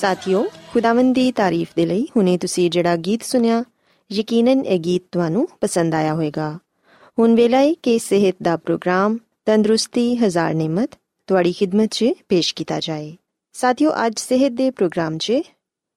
[0.00, 3.64] ਸਾਥਿਓ, ਖੁਦਾਵੰਦ ਦੀ ਤਾਰੀਫ ਦੇ ਲਈ ਹੁਣੇ ਤੁਸੀਂ ਜਿਹੜਾ ਗੀਤ ਸੁਨਿਆ
[4.12, 6.58] ਯਕੀਨਨ ਇਹ ਗੀਤ ਤੁਹਾਨੂੰ ਪਸੰਦ ਆਇਆ ਹੋਵੇਗਾ।
[7.18, 10.90] ਹੁਣ ਵੇਲਾ ਹੈ ਕਿ ਸਿਹਤ ਦਾ ਪ੍ਰੋਗਰਾਮ, ਤੰਦਰੁਸਤੀ, ਹਜ਼ਾਰ ਨਿਮਤ
[11.26, 13.16] ਤੁਹਾਡੀ ਖidmat 'ਚ ਪੇਸ਼ ਕੀਤਾ ਜਾਏ।
[13.52, 15.32] ਸਾਥੀਓ, ਅੱਜ ਸਿਹਤ ਦੇ ਪ੍ਰੋਗਰਾਮ 'ਚ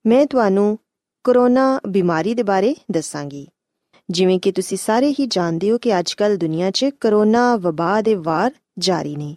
[0.05, 0.79] ਮੈਂ ਤੁਹਾਨੂੰ
[1.23, 3.47] ਕਰੋਨਾ ਬਿਮਾਰੀ ਦੇ ਬਾਰੇ ਦੱਸਾਂਗੀ।
[4.09, 8.51] ਜਿਵੇਂ ਕਿ ਤੁਸੀਂ ਸਾਰੇ ਹੀ ਜਾਣਦੇ ਹੋ ਕਿ ਅੱਜਕੱਲ ਦੁਨੀਆ 'ਚ ਕਰੋਨਾ ਵਬਾ ਦੇ ਵਾਰ
[8.79, 9.35] ਜਾਰੀ ਨੇ।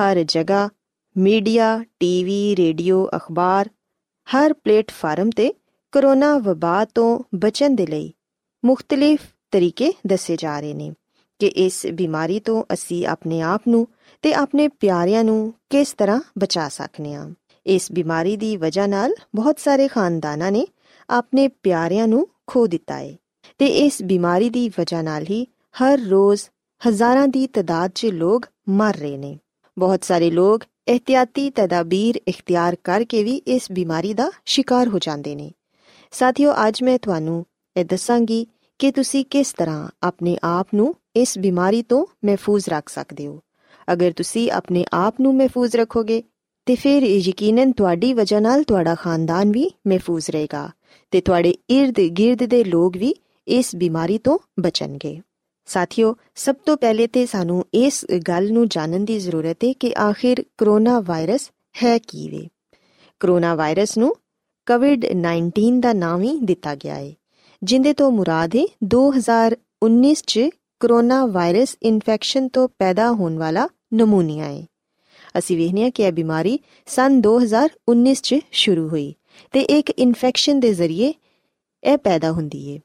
[0.00, 0.68] ਹਰ ਜਗ੍ਹਾ
[1.16, 3.70] ਮੀਡੀਆ, ਟੀਵੀ, ਰੇਡੀਓ, ਅਖਬਾਰ
[4.36, 5.52] ਹਰ ਪਲੇਟਫਾਰਮ ਤੇ
[5.92, 8.12] ਕਰੋਨਾ ਵਬਾ ਤੋਂ ਬਚਣ ਦੇ ਲਈ
[8.64, 9.20] ਮੁxtਲਿਫ
[9.50, 10.92] ਤਰੀਕੇ ਦੱਸੇ ਜਾ ਰਹੇ ਨੇ
[11.38, 13.88] ਕਿ ਇਸ ਬਿਮਾਰੀ ਤੋਂ ਅਸੀਂ ਆਪਣੇ ਆਪ ਨੂੰ
[14.22, 17.30] ਤੇ ਆਪਣੇ ਪਿਆਰਿਆਂ ਨੂੰ ਕਿਸ ਤਰ੍ਹਾਂ ਬਚਾ ਸਕਨੇ ਆ
[17.66, 20.66] ਇਸ ਬਿਮਾਰੀ ਦੀ ਵਜ੍ਹਾ ਨਾਲ ਬਹੁਤ ਸਾਰੇ ਖਾਨਦਾਨਾਂ ਨੇ
[21.10, 23.16] ਆਪਣੇ ਪਿਆਰਿਆਂ ਨੂੰ ਖੋ ਦਿੱਤਾ ਹੈ
[23.58, 25.46] ਤੇ ਇਸ ਬਿਮਾਰੀ ਦੀ ਵਜ੍ਹਾ ਨਾਲ ਹੀ
[25.82, 26.42] ਹਰ ਰੋਜ਼
[26.88, 29.38] ਹਜ਼ਾਰਾਂ ਦੀ ਤਦਾਦ 'ਚ ਲੋਕ ਮਰ ਰਹੇ ਨੇ।
[29.78, 35.52] ਬਹੁਤ ਸਾਰੇ ਲੋਕ ਇhtiyati ਤਦਾਬੀਰ ਇਖਤਿਆਰ ਕਰਕੇ ਵੀ ਇਸ ਬਿਮਾਰੀ ਦਾ ਸ਼ਿਕਾਰ ਹੋ ਜਾਂਦੇ ਨੇ
[36.10, 37.46] ਸਾਥੀਓ ਅੱਜ ਮੈਂ ਤੁਹਾਨੂੰ
[37.76, 38.46] ਇਹ ਦੱਸਾਂਗੀ
[38.78, 43.40] ਕਿ ਤੁਸੀਂ ਕਿਸ ਤਰ੍ਹਾਂ ਆਪਣੇ ਆਪ ਨੂੰ ਇਸ ਬਿਮਾਰੀ ਤੋਂ ਮਹਿਫੂਜ਼ ਰੱਖ ਸਕਦੇ ਹੋ
[43.92, 46.22] ਅਗਰ ਤੁਸੀਂ ਆਪਣੇ ਆਪ ਨੂੰ ਮਹਿਫੂਜ਼ ਰੱਖੋਗੇ
[46.66, 50.70] ਤੇ ਫਿਰ ਯਕੀਨਨ ਤੁਹਾਡੀ ਵਜ੍ਹਾ ਨਾਲ ਤੁਹਾਡਾ ਖਾਨਦਾਨ ਵੀ ਮਹਿਫੂਜ਼ ਰਹੇਗਾ
[51.10, 53.14] ਤੇ ਤੁਹਾਡੇ ird-gird ਦੇ ਲੋਕ ਵੀ
[53.46, 55.20] ਇਸ ਬਿਮਾਰੀ ਤੋਂ ਬਚਣਗੇ
[55.68, 60.44] ਸਾਥੀਓ, ਸਭ ਤੋਂ ਪਹਿਲੇ ਤੇ ਸਾਨੂੰ ਇਸ ਗੱਲ ਨੂੰ ਜਾਣਨ ਦੀ ਜ਼ਰੂਰਤ ਹੈ ਕਿ ਆਖਿਰ
[60.58, 61.50] ਕਰੋਨਾ ਵਾਇਰਸ
[61.82, 62.48] ਹੈ ਕੀ ਵੇ।
[63.20, 64.14] ਕਰੋਨਾ ਵਾਇਰਸ ਨੂੰ
[64.66, 67.12] ਕੋਵਿਡ-19 ਦਾ ਨਾਮ ਹੀ ਦਿੱਤਾ ਗਿਆ ਹੈ,
[67.62, 70.40] ਜਿੰਦੇ ਤੋਂ ਮੁਰਾਦ ਹੈ 2019 ਚ
[70.80, 74.66] ਕਰੋਨਾ ਵਾਇਰਸ ਇਨਫੈਕਸ਼ਨ ਤੋਂ ਪੈਦਾ ਹੋਣ ਵਾਲਾ ਨਮੂਨੀਆ ਹੈ।
[75.38, 79.14] ਅਸੀਂ ਵੇਖਨੀਆ ਕਿ ਇਹ ਬਿਮਾਰੀ ਸਨ 2019 ਚ ਸ਼ੁਰੂ ਹੋਈ
[79.52, 81.14] ਤੇ ਇੱਕ ਇਨਫੈਕਸ਼ਨ ਦੇ ਜ਼ਰੀਏ
[81.84, 82.80] ਇਹ ਪੈਦਾ ਹੁੰਦੀ ਹੈ।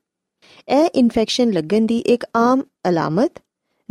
[0.68, 3.40] ਇਹ ਇਨਫੈਕਸ਼ਨ ਲੱਗਣ ਦੀ ਇੱਕ ਆਮ ਅਲਾਮਤ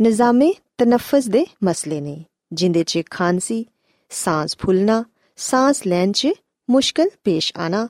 [0.00, 3.64] ਨਿਜ਼ਾਮੇ ਤਨਫਸ ਦੇ ਮਸਲੇ ਨੇ ਜਿੰਦੇ 'ਚ ਖਾਂਸੀ
[4.10, 5.04] ਸਾਹ ਫੁੱਲਣਾ
[5.36, 6.28] ਸਾਹ ਲੈਣ 'ਚ
[6.70, 7.88] ਮੁਸ਼ਕਲ ਪੇਸ਼ ਆਣਾ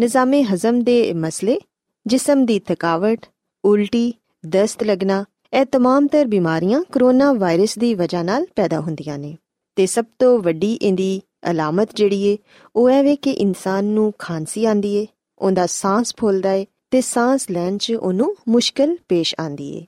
[0.00, 1.58] ਨਿਜ਼ਾਮੇ ਹਜ਼ਮ ਦੇ ਮਸਲੇ
[2.06, 3.26] ਜਿਸਮ ਦੀ ਥਕਾਵਟ
[3.64, 4.14] ਉਲਟੀ
[4.46, 5.24] ਦਸਤ ਲੱਗਣਾ
[5.54, 9.36] ਇਹ तमाम ਤਰ ਬਿਮਾਰੀਆਂ ਕਰੋਨਾ ਵਾਇਰਸ ਦੀ ਵਜ੍ਹਾ ਨਾਲ ਪੈਦਾ ਹੁੰਦੀਆਂ ਨੇ
[9.76, 11.20] ਤੇ ਸਭ ਤੋਂ ਵੱਡੀ ਇਹਦੀ
[11.50, 12.36] ਅਲਾਮਤ ਜਿਹੜੀ ਏ
[12.76, 15.06] ਉਹ ਹੈ ਵੇ ਕਿ ਇਨਸਾਨ ਨੂੰ ਖਾਂਸੀ ਆਂਦੀ ਏ
[15.40, 19.85] ਉਹਦਾ ਸਾਹ ਫੁੱਲਦਾ ਏ ਤੇ ਸਾਹ ਲੈਣ 'ਚ ਉਹਨੂੰ ਮੁਸ਼ਕਲ ਪੇਸ਼ ਆਂਦੀ ਏ।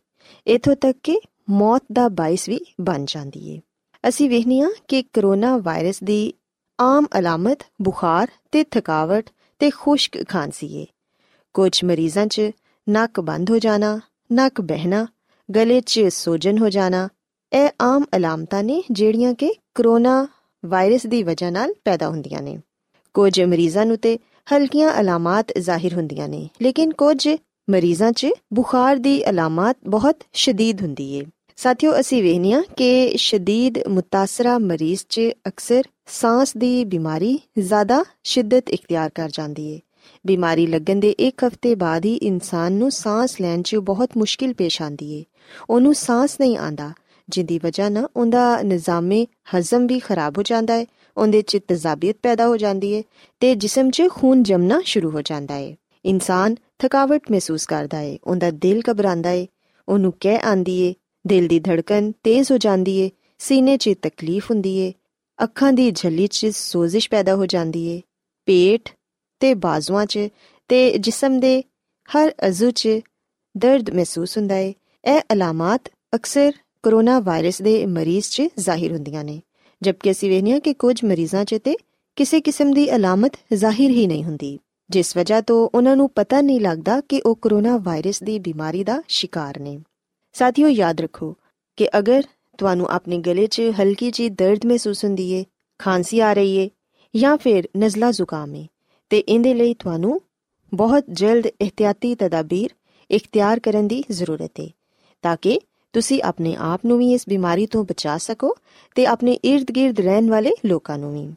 [0.55, 1.19] ਇਥੋਂ ਤੱਕ ਕਿ
[1.49, 3.61] ਮੌਤ ਦਾ ਬਾਇਸ ਵੀ ਬਣ ਜਾਂਦੀ ਏ।
[4.07, 6.33] ਅਸੀਂ ਵੇਖਨੀਆ ਕਿ ਕਰੋਨਾ ਵਾਇਰਸ ਦੀ
[6.81, 9.29] ਆਮ ਅਲਾਮਤ, ਬੁਖਾਰ ਤੇ ਥਕਾਵਟ
[9.59, 10.85] ਤੇ ਖੁਸ਼ਕ ਖਾਂਸੀ ਏ।
[11.53, 12.41] ਕੁਝ ਮਰੀਜ਼ਾਂ 'ਚ
[12.89, 13.99] ਨੱਕ ਬੰਦ ਹੋ ਜਾਣਾ,
[14.31, 15.07] ਨੱਕ ਬਹਿਣਾ,
[15.55, 17.09] ਗਲੇ 'ਚ ਸੋਜਨ ਹੋ ਜਾਣਾ,
[17.53, 20.27] ਇਹ ਆਮ ਅਲਾਮਤਾਂ ਨੇ ਜਿਹੜੀਆਂ ਕਿ ਕਰੋਨਾ
[20.65, 22.57] ਵਾਇਰਸ ਦੀ ਵਜ੍ਹਾ ਨਾਲ ਪੈਦਾ ਹੁੰਦੀਆਂ ਨੇ।
[23.13, 24.19] ਕੁਝ ਮਰੀਜ਼ਾਂ ਨੂੰ ਤੇ
[24.51, 27.29] ਹਲਕੀਆਂ ਅਲਾਮਤ ਜ਼ਾਹਿਰ ਹੁੰਦੀਆਂ ਨੇ, ਲੇਕਿਨ ਕੁਝ
[27.69, 31.25] ਮਰੀਜ਼ਾਂ 'ਚ ਬੁਖਾਰ ਦੀ ਅਲਾਮਤ ਬਹੁਤ ਸ਼ਦੀਦ ਹੁੰਦੀ ਏ।
[31.55, 39.09] ਸਾਥੀਓ, ਅਸੀਂ ਵੇਖਨੀਆ ਕਿ ਸ਼ਦੀਦ ਮੁਤਾਸਰਾ ਮਰੀਜ਼ 'ਚ ਅਕਸਰ ਸਾਹ ਦੀ ਬਿਮਾਰੀ ਜ਼ਿਆਦਾ ਸ਼ਿੱਦਤ ਇਖਤਿਆਰ
[39.15, 39.79] ਕਰ ਜਾਂਦੀ ਏ।
[40.27, 44.81] ਬਿਮਾਰੀ ਲੱਗਣ ਦੇ ਇੱਕ ਹਫ਼ਤੇ ਬਾਅਦ ਹੀ ਇਨਸਾਨ ਨੂੰ ਸਾਹ ਲੈਣ 'ਚ ਬਹੁਤ ਮੁਸ਼ਕਿਲ ਪੇਸ਼
[44.81, 45.23] ਆਂਦੀ ਏ।
[45.69, 46.91] ਉਹਨੂੰ ਸਾਹ ਨਹੀਂ ਆਂਦਾ
[47.29, 50.85] ਜਿੰਦੀ ਵਜ੍ਹਾ ਨਾਲ ਉਹਦਾ ਨਿਜ਼ਾਮੇ ਹਜ਼ਮ ਵੀ ਖਰਾਬ ਹੋ ਜਾਂਦਾ ਹੈ
[51.17, 53.03] ਉਹਦੇ 'ਚ ਤਜ਼ਾਬੀਅਤ ਪੈਦਾ ਹੋ ਜਾਂਦੀ ਹੈ
[53.39, 55.75] ਤੇ ਜਿਸਮ 'ਚ ਖੂਨ ਜਮਨਾ ਸ਼ੁਰੂ ਹੋ ਜਾਂਦਾ ਹੈ
[56.05, 59.45] ਇਨਸਾਨ ਥਕਾਵਟ ਮਹਿਸੂਸ ਕਰਦਾ ਹੈ ਉਹਦਾ ਦਿਲ ਘਬਰਾਉਂਦਾ ਹੈ
[59.89, 60.93] ਉਹਨੂੰ ਕਹਿ ਆਂਦੀ ਏ,
[61.27, 64.93] ਦਿਲ ਦੀ ਧੜਕਨ ਤੇਜ਼ ਹੋ ਜਾਂਦੀ ਏ, ਸੀਨੇ 'ਚ ਤਕਲੀਫ ਹੁੰਦੀ ਏ,
[65.43, 68.01] ਅੱਖਾਂ ਦੀ ਝੱਲੀ 'ਚ ਸੋਜ਼ਿਸ਼ ਪੈਦਾ ਹੋ ਜਾਂਦੀ ਏ,
[68.45, 68.89] ਪੇਟ
[69.39, 70.19] ਤੇ ਬਾਜ਼ੂਆਂ 'ਚ
[70.67, 71.63] ਤੇ ਜਿਸਮ ਦੇ
[72.09, 72.89] ਹਰ ਅਜ਼ੂ 'ਚ
[73.57, 74.73] ਦਰਦ ਮਹਿਸੂਸ ਹੁੰਦਾ ਏ।
[75.05, 75.81] ਇਹ ਅਲਾਮਤ
[76.15, 76.51] ਅਕਸਰ
[76.83, 79.41] ਕਰੋਨਾ ਵਾਇਰਸ ਦੇ ਮਰੀਜ਼ 'ਚ ਜ਼ਾਹਿਰ ਹੁੰਦੀਆਂ ਨੇ।
[79.83, 81.75] ਜਦਕਿ ਅਸੀਂ ਵੇਖਿਆ ਕਿ ਕੁਝ ਮਰੀਜ਼ਾਂ 'ਚ ਤੇ
[82.15, 86.59] ਕਿਸੇ ਕਿਸਮ ਦੀ ਅਲਾਮਤ ਜ਼ਾਹਿਰ ਹੀ ਨਹੀਂ ਹੁੰਦੀ, ਜਿਸ ਵਜ੍ਹਾ ਤੋਂ ਉਹਨਾਂ ਨੂੰ ਪਤਾ ਨਹੀਂ
[86.61, 89.79] ਲੱਗਦਾ ਕਿ ਉਹ ਕਰੋਨਾ ਵਾਇਰਸ ਦੀ ਬਿਮਾਰੀ ਦਾ ਸ਼ਿਕਾਰ ਨੇ।
[90.33, 91.35] ਸਾਥੀਓ, ਯਾਦ ਰੱਖੋ
[91.77, 92.23] ਕਿ ਅਗਰ
[92.57, 95.45] ਤੁਹਾਨੂੰ ਆਪਣੇ ਗਲੇ 'ਚ ਹਲਕੀ ਜਿਹੀ ਦਰਦ ਮਹਿਸੂਸ ਹੁੰਦੀ ਏ,
[95.79, 96.69] ਖਾਂਸੀ ਆ ਰਹੀ ਏ
[97.15, 98.67] ਜਾਂ ਫਿਰ ਨਜ਼ਲਾ ਜ਼ੁਕਾਮ ਏ,
[99.09, 100.21] ਤੇ ਇਹਦੇ ਲਈ ਤੁਹਾਨੂੰ
[100.73, 102.69] ਬਹੁਤ ਜਲਦ ਇhtiyati ਤਦਾਬੀਰ
[103.11, 104.69] ਇਖਤਿਆਰ ਕਰਨ ਦੀ ਜ਼ਰੂਰਤ ਹੈ
[105.21, 105.59] ਤਾਂ ਕਿ
[105.93, 108.55] ਤੁਸੀਂ ਆਪਣੇ ਆਪ ਨੂੰ ਵੀ ਇਸ ਬਿਮਾਰੀ ਤੋਂ ਬਚਾ ਸਕੋ
[108.95, 111.35] ਤੇ ਆਪਣੇ ird-gird ਰਹਿਣ ਵਾਲੇ ਲੋਕਾਂ ਨੂੰ ਵੀ।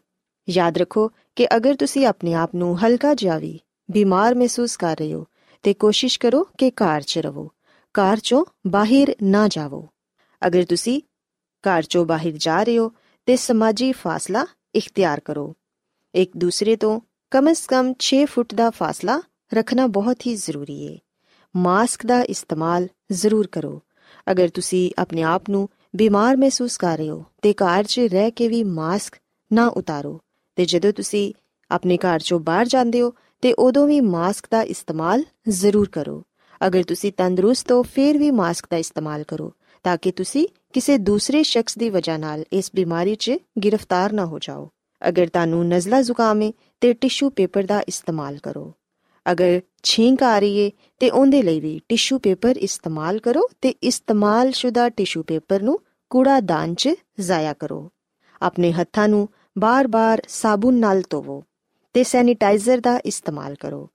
[0.49, 3.61] ਯਾਦ ਰੱਖੋ ਕਿ ਅਗਰ ਤੁਸੀਂ ਆਪਣੇ ਆਪ ਨੂੰ ਹਲਕਾ ਜਿਹਾ ਵੀ
[3.91, 5.27] ਬਿਮਾਰ ਮਹਿਸੂਸ ਕਰ ਰਹੇ ਹੋ,
[5.63, 7.51] ਤੇ ਕੋਸ਼ਿਸ਼ ਕਰੋ ਕਿ ਘਰ 'ਚ ਰਹੋ।
[7.95, 9.89] ਘਰ 'ਚੋਂ ਬਾਹਰ ਨਾ ਜਾਵੋ।
[10.47, 11.01] ਅਗਰ ਤੁਸੀਂ
[11.65, 12.93] ਘਰ 'ਚੋਂ ਬਾਹਰ ਜਾ ਰਹੇ ਹੋ,
[13.27, 15.55] ਤੇ ਸਮਾਜੀ ਫਾਸਲਾ ਇਖਤਿਆਰ ਕਰੋ।
[16.15, 19.23] ਇੱਕ ਦੂਸਰੇ ਤੋਂ ਕਮ ਸੇ ਕਮ 6 ਫੁੱਟ ਦਾ ਫਾਸਲਾ
[19.55, 20.99] ਰੱਖਣਾ ਬਹੁਤ ਹੀ ਜ਼ਰੂਰੀ ਹੈ
[21.57, 23.83] ਮਾਸਕ ਦਾ ਇਸਤੇਮਾਲ ਜ਼ਰੂਰ ਕਰੋ।
[24.31, 28.49] ਅਗਰ ਤੁਸੀਂ ਆਪਣੇ ਆਪ ਨੂੰ ਬਿਮਾਰ ਮਹਿਸੂਸ ਕਰ ਰਹੇ ਹੋ ਤੇ ਘਰ 'ਚ ਰਹਿ ਕੇ
[28.49, 29.17] ਵੀ ਮਾਸਕ
[29.53, 30.21] ਨਾ ਉਤਾਰੋ
[30.57, 31.33] ਤੇ ਜਦੋਂ ਤੁਸੀਂ
[31.71, 36.23] ਆਪਣੇ ਘਰ 'ਚੋਂ ਬਾਹਰ ਜਾਂਦੇ ਹੋ ਤੇ ਉਦੋਂ ਵੀ ਮਾਸਕ ਦਾ ਇਸਤੇਮਾਲ ਜ਼ਰੂਰ ਕਰੋ।
[36.67, 39.53] ਅਗਰ ਤੁਸੀਂ ਤੰਦਰੁਸਤ ਹੋ, ਫਿਰ ਵੀ ਮਾਸਕ ਦਾ ਇਸਤੇਮਾਲ ਕਰੋ
[39.85, 43.33] ਤਾਂ ਕਿ ਤੁਸੀਂ ਕਿਸੇ ਦੂਸਰੇ ਸ਼ਖਸ ਦੀ ਵਜ੍ਹਾ ਨਾਲ ਇਸ ਬਿਮਾਰੀ 'ਚ
[43.65, 44.71] ਗ੍ਰਿਫਤਾਰ ਨਾ ਹੋ ਜਾਓ।
[45.09, 48.73] ਅਗਰ ਤੁਹਾਨੂੰ ਨਜ਼ਲਾ ਜ਼ੁਕਾਮ ਹੈ ਤੇ ਟਿਸ਼ੂ ਪੇਪਰ ਦਾ ਇਸਤੇਮਾਲ ਕਰੋ।
[49.33, 54.51] ਅਗਰ ਛੀਂਕ ਆ ਰਹੀ ਏ, ਤੇ ਉਹਦੇ ਲਈ ਵੀ ਟਿਸ਼ੂ ਪੇਪਰ ਇਸਤੇਮਾਲ ਕਰੋ ਤੇ ਇਸਤੇਮਾਲ
[54.51, 55.81] ਸ਼ੁਦਾ ਟਿਸ਼ੂ ਪੇਪਰ ਨੂੰ
[56.11, 56.89] ਕੂੜਾ ਦਾਨ 'ਚ
[57.21, 57.91] ਜ਼ਾਇਆ ਕਰੋ।
[58.43, 59.29] ਆਪਣੇ ਹੱਥਾਂ ਨੂੰ
[59.59, 61.45] ਬਾਰ-ਬਾਰ ਸਾਬਣ ਨਾਲ ਧੋਵੋ
[61.93, 63.91] ਤੇ ਸੈਨੀਟਾਈਜ਼ਰ ਦਾ ਇਸਤੇਮਾਲ ਕਰੋ।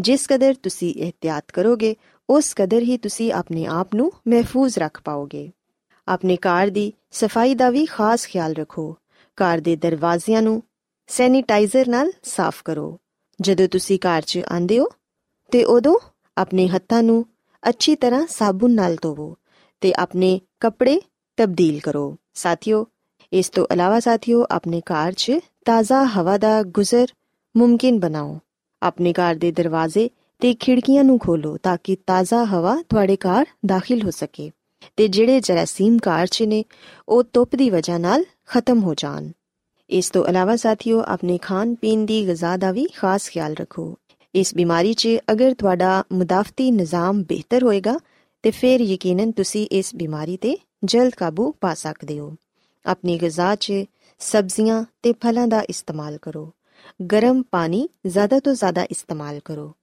[0.00, 1.96] ਜਿਸ ਕਦਰ ਤੁਸੀਂ ਇhtiyat ਕਰੋਗੇ,
[2.30, 5.52] ਉਸ ਕਦਰ ਹੀ ਤੁਸੀਂ ਆਪਣੇ ਆਪ ਨੂੰ ਮਹਿਫੂਜ਼ ਰੱਖ ਪਾਓਗੇ।
[6.08, 8.96] ਆਪਣੇ ਘਰ ਦੀ ਸਫ਼ਾਈ ਦਾ ਵੀ ਖਾਸ ਖਿਆਲ ਰੱਖੋ।
[9.38, 10.62] ਘਰ ਦੇ ਦਰਵਾਜ਼ਿਆਂ ਨੂੰ
[11.06, 12.98] ਸੈਨੀਟਾਈਜ਼ਰ ਨਾਲ ਸਾਫ਼ ਕਰੋ।
[13.40, 14.86] ਜਦੋਂ ਤੁਸੀਂ ਘਰ 'ਚ ਆਂਦੇ ਹੋ,
[15.52, 15.98] ਤੇ ਉਦੋਂ
[16.38, 17.24] ਆਪਣੇ ਹੱਥਾਂ ਨੂੰ
[17.68, 19.36] ਅੱਛੀ ਤਰ੍ਹਾਂ ਸਾਬਣ ਨਾਲ ਧੋਵੋ
[19.80, 21.00] ਤੇ ਆਪਣੇ ਕੱਪੜੇ
[21.36, 22.86] ਤਬਦੀਲ ਕਰੋ। ਸਾਥੀਓ,
[23.32, 25.32] ਇਸ ਤੋਂ ਇਲਾਵਾ ਸਾਥੀਓ, ਆਪਣੇ ਘਰ 'ਚ
[25.64, 27.06] ਤਾਜ਼ਾ ਹਵਾ ਦਾ ਗੁਜ਼ਰ
[27.56, 28.38] ਮੁਮਕਿਨ ਬਣਾਓ।
[28.82, 30.10] ਆਪਣੇ ਘਰ ਦੇ ਦਰਵਾਜ਼ੇ
[30.40, 34.50] ਤੇ ਖਿੜਕੀਆਂ ਨੂੰ ਖੋਲੋ ਤਾਂ ਕਿ ਤਾਜ਼ਾ ਹਵਾ ਤੁਹਾਡੇ ਘਰ ਦਾਖਲ ਹੋ ਸਕੇ
[34.96, 36.64] ਤੇ ਜਿਹੜੇ ਜਰਾਸੀਮ ਘਰ 'ਚ ਨੇ,
[37.08, 39.30] ਉਹ ਧੁੱਪ ਦੀ ਵਜ੍ਹਾ ਨਾਲ ਖਤਮ ਹੋ ਜਾਣ।
[39.90, 43.98] ਇਸ ਤੋਂ ਇਲਾਵਾ ਸਾਥੀਓ, ਆਪਣੇ ਖਾਣ ਪੀਣ ਦੀ ਗਿਜ਼ਾ ਦਾ ਵੀ ਖਾਸ ਖਿਆਲ ਰੱਖੋ।
[44.34, 47.98] ਇਸ ਬਿਮਾਰੀ 'ਚ ਅਗਰ ਤੁਹਾਡਾ ਮੁਦਾਫਤੀ ਨਿਜ਼ਾਮ ਬਿਹਤਰ ਹੋਏਗਾ,
[48.42, 52.36] ਤੇ ਫਿਰ ਯਕੀਨਨ ਤੁਸੀਂ ਇਸ ਬਿਮਾਰੀ ਤੇ ਜਲਦ ਕਾਬੂ ਪਾ ਸਕਦੇ ਹੋ।
[52.86, 53.72] ਆਪਣੀ ਗਿਜ਼ਾ 'ਚ
[54.18, 56.52] ਸਬਜ਼ੀਆਂ ਤੇ ਫਲਾਂ ਦਾ ਇਸਤੇਮਾਲ ਕਰੋ।
[57.12, 59.74] ਗਰਮ ਪਾਣੀ ਜ਼ਿਆਦਾ ਤੋਂ ਜ਼ਿਆਦਾ ਇਸਤੇਮਾਲ ਕਰੋ।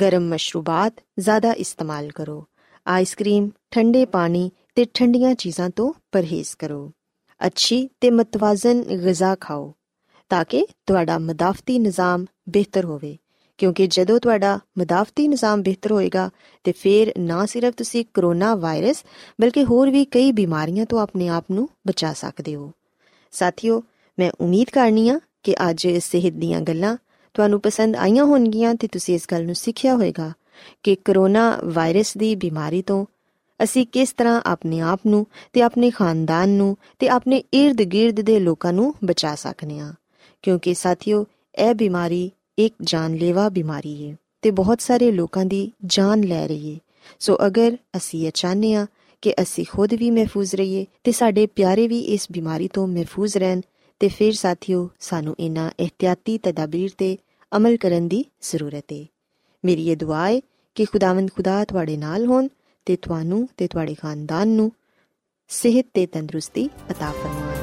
[0.00, 2.46] ਗਰਮ ਮਸ਼ਰੂਬਾਤ ਜ਼ਿਆਦਾ ਇਸਤੇਮਾਲ ਕਰੋ।
[2.86, 6.92] ਆਈਸਕ੍ਰੀਮ ਠੰਡੇ ਪਾਣੀ ਤੇ ਠੰਡੀਆਂ ਚੀਜ਼ਾਂ ਤੋਂ ਪਰਹੇਜ਼ ਕਰੋ।
[7.46, 9.74] ਅੱਛੀ ਤੇ ਮਤਵਾਜ਼ਨ ਗਿਜ਼ਾ ਖਾਓ,
[10.28, 13.16] ਤਾਂ ਕਿ ਤੁਹਾਡਾ ਮਦਾਫਤੀ ਨਿਜ਼ਾਮ ਬਿਹਤਰ ਹੋਵੇ।
[13.58, 16.30] ਕਿਉਂਕਿ ਜਦੋਂ ਤੁਹਾਡਾ ਮਦਾਫਤੀ ਨਿਜ਼ਾਮ ਬਿਹਤਰ ਹੋਏਗਾ,
[16.64, 19.04] ਤੇ ਫਿਰ ਨਾ ਸਿਰਫ ਤੁਸੀਂ ਕਰੋਨਾ ਵਾਇਰਸ,
[19.40, 22.72] ਬਲਕਿ ਹੋਰ ਵੀ ਕਈ ਬਿਮਾਰੀਆਂ ਤੋਂ ਆਪਣੇ ਆਪ ਨੂੰ ਬਚਾ ਸਕਦੇ ਹੋ।
[23.30, 23.82] ਸਾਥੀਓ,
[24.18, 26.96] ਮੈਂ ਉਮੀਦ ਕਰਨੀ ਆ ਕਿ ਅੱਜ ਸਿਹਤ ਦੀਆਂ ਗੱਲਾਂ
[27.34, 30.32] ਤੁਹਾਨੂੰ ਪਸੰਦ ਆਈਆਂ ਹੋਣਗੀਆਂ ਤੇ ਤੁਸੀਂ ਇਸ ਗੱਲ ਨੂੰ ਸਿੱਖਿਆ ਹੋਵੇਗਾ
[30.82, 33.06] ਕਿ ਕਰੋਨਾ ਵਾਇਰਸ ਦੀ ਬਿਮਾਰੀ ਤੋਂ
[33.62, 38.72] ਅਸੀਂ ਕਿਸ ਤਰ੍ਹਾਂ ਆਪਣੇ ਆਪ ਨੂੰ ਤੇ ਆਪਣੇ ਖਾਨਦਾਨ ਨੂੰ ਤੇ ਆਪਣੇ ird-gird ਦੇ ਲੋਕਾਂ
[38.72, 39.92] ਨੂੰ ਬਚਾ ਸਕਨੇ ਆ
[40.42, 46.46] ਕਿਉਂਕਿ ਸਾਥੀਓ, ਇਹ ਬਿਮਾਰੀ ਇੱਕ ਜਾਨਲੇਵਾ ਬਿਮਾਰੀ ਹੈ ਤੇ ਬਹੁਤ ਸਾਰੇ ਲੋਕਾਂ ਦੀ ਜਾਨ ਲੈ
[46.46, 46.78] ਰਹੀ ਹੈ
[47.18, 48.86] ਸੋ ਅਗਰ ਅਸੀਂ ਇਹ ਚਾਹਨੇ ਆ
[49.22, 53.60] ਕਿ ਅਸੀਂ ਖੁਦ ਵੀ ਮਹਿਫੂਜ਼ ਰਹੀਏ ਤੇ ਸਾਡੇ ਪਿਆਰੇ ਵੀ ਇਸ ਬਿਮਾਰੀ ਤੋਂ ਮਹਿਫੂਜ਼ ਰਹਿਣ,
[54.00, 57.16] ਤੇ ਫਿਰ ਸਾਥੀਓ, ਸਾਨੂੰ ਇਹਨਾਂ ਇhtiyati ਤਦਾਬੀਰ ਤੇ
[57.56, 59.04] ਅਮਲ ਕਰਨ ਦੀ ਜ਼ਰੂਰਤ ਹੈ
[59.64, 60.40] ਮੇਰੀ ਇਹ ਦੁਆ ਹੈ
[60.74, 62.48] ਕਿ ਖੁਦਾਵੰਦ ਖੁਦਾ ਤੁਹਾਡੇ ਨਾਲ ਹੋਣ
[62.85, 64.71] ਤੇ ਤੁਹਾਨੂੰ ਤੇ ਤੁਹਾਡੇ ਖਾਨਦਾਨ ਨੂੰ
[65.49, 67.57] ਸਿਹਤ ਤੇ ਤੰਦਰੁਸਤੀ عطا ਫਰਮਾਏ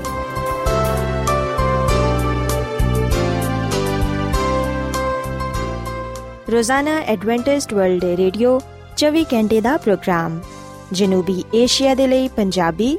[6.51, 8.59] ਰੋਜ਼ਾਨਾ ਐਡਵੈਂਟਿਸਟ ਵਰਲਡ ਰੇਡੀਓ
[8.97, 10.41] 24 ਘੰਟੇ ਦਾ ਪ੍ਰੋਗਰਾਮ
[10.93, 12.97] ਜਨੂਬੀ ਏਸ਼ੀਆ ਦੇ ਲਈ ਪੰਜਾਬੀ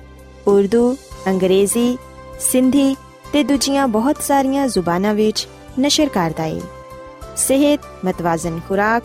[0.47, 0.95] ਉਰਦੂ
[1.27, 1.97] ਅੰਗਰੇਜ਼ੀ
[2.39, 2.95] ਸਿੰਧੀ
[3.33, 5.47] ਤੇ ਦੂਜੀਆਂ ਬਹੁਤ ਸਾਰੀਆਂ ਜ਼ੁਬਾਨਾਂ ਵਿੱਚ
[5.79, 6.61] ਨਸ਼ਰ ਕਰਦਾ ਹੈ
[7.37, 9.03] ਸਿਹਤ ਮਤਵਾਜ਼ਨ ਖੁਰਾਕ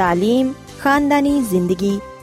[0.00, 1.98] تعلیم ਖਾਨਦਾਨੀ ਜ਼ਿੰਦਗੀ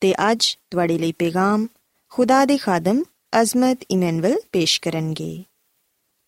[0.00, 1.66] ਤੇ ਅੱਜ ਤੁਹਾਡੇ ਲਈ ਪੈਗਾਮ
[2.08, 3.02] ਖੁਦਾ ਦੇ ਖਾਦਮ
[3.40, 5.44] ਅਜ਼ਮਤ ਇਮਨੁਅਲ ਪੇਸ਼ ਕਰਨਗੇ।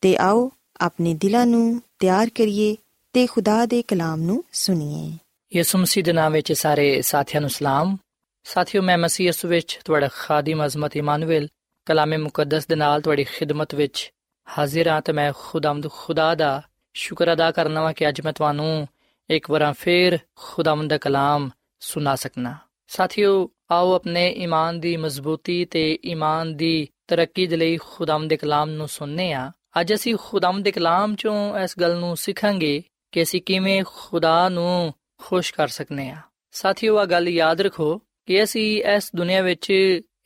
[0.00, 0.50] ਤੇ ਆਓ
[0.80, 2.76] ਆਪਣੇ ਦਿਲਾਂ ਨੂੰ ਤਿਆਰ ਕਰੀਏ
[3.12, 5.18] ਤੇ ਖੁਦਾ ਦੇ ਕਲਾਮ ਨੂੰ ਸੁਣੀਏ।
[5.56, 7.96] ਯਿਸੂ ਮਸੀਹ ਦੇ ਨਾਮ ਵਿੱਚ ਸਾਰੇ ਸਾਥੀਆਂ ਨੂੰ ਸਲਾਮ।
[8.44, 11.48] ਸਾਥਿਓ, ਮੈਂ ਮਸੀਹ ਯਿਸੂ ਵਿੱਚ ਤੁਹਾਡਾ ਖਾਦਮ ਅਜ਼ਮਤ ਇਮਾਨੁਅਲ
[11.86, 14.12] ਕਲਾਮੇ ਮੁਕੱਦਸ ਦੇ ਨਾਲ ਤੁਹਾਡੀ ਖਿਦਮਤ ਵਿੱਚ
[14.58, 16.62] ਹਾਜ਼ਰ ਹਾਂ ਤੇ ਮੈਂ ਖੁਦਾਵੰਦ ਖੁਦਾ ਦਾ
[16.94, 18.88] ਸ਼ੁਕਰ ਅਦਾ ਕਰਨਾ ਵਾਂ ਕਿ ਅੱਜ ਮੈਂ ਤੁਹਾਨੂੰ
[19.30, 21.50] ਇੱਕ ਵਾਰ ਫੇਰ ਖੁਦਾਵੰਦ ਦਾ ਕਲਾਮ
[21.80, 22.56] ਸੁਣਾ ਸਕਣਾ
[22.88, 28.70] ਸਾਥਿਓ ਆਓ ਆਪਣੇ ਈਮਾਨ ਦੀ ਮਜ਼ਬੂਤੀ ਤੇ ਈਮਾਨ ਦੀ ਤਰੱਕੀ ਦੇ ਲਈ ਖੁਦਾਵੰਦ ਦੇ ਕਲਾਮ
[28.70, 33.42] ਨੂੰ ਸੁਣਨੇ ਆ। ਅੱਜ ਅਸੀਂ ਖੁਦਾਵੰਦ ਦੇ ਕਲਾਮ ਚੋਂ ਇਸ ਗੱਲ ਨੂੰ ਸਿੱਖਾਂਗੇ ਕਿ ਅਸੀਂ
[33.42, 36.16] ਕਿਵੇਂ ਖੁਦਾ ਨੂੰ ਖੁਸ਼ ਕਰ ਸਕਨੇ ਆ।
[36.50, 39.70] ਸਾਥੀਓ ਆ ਗੱਲ ਯਾਦ ਰੱਖੋ ਕਿ ਅਸੀਂ ਇਸ ਦੁਨੀਆ ਵਿੱਚ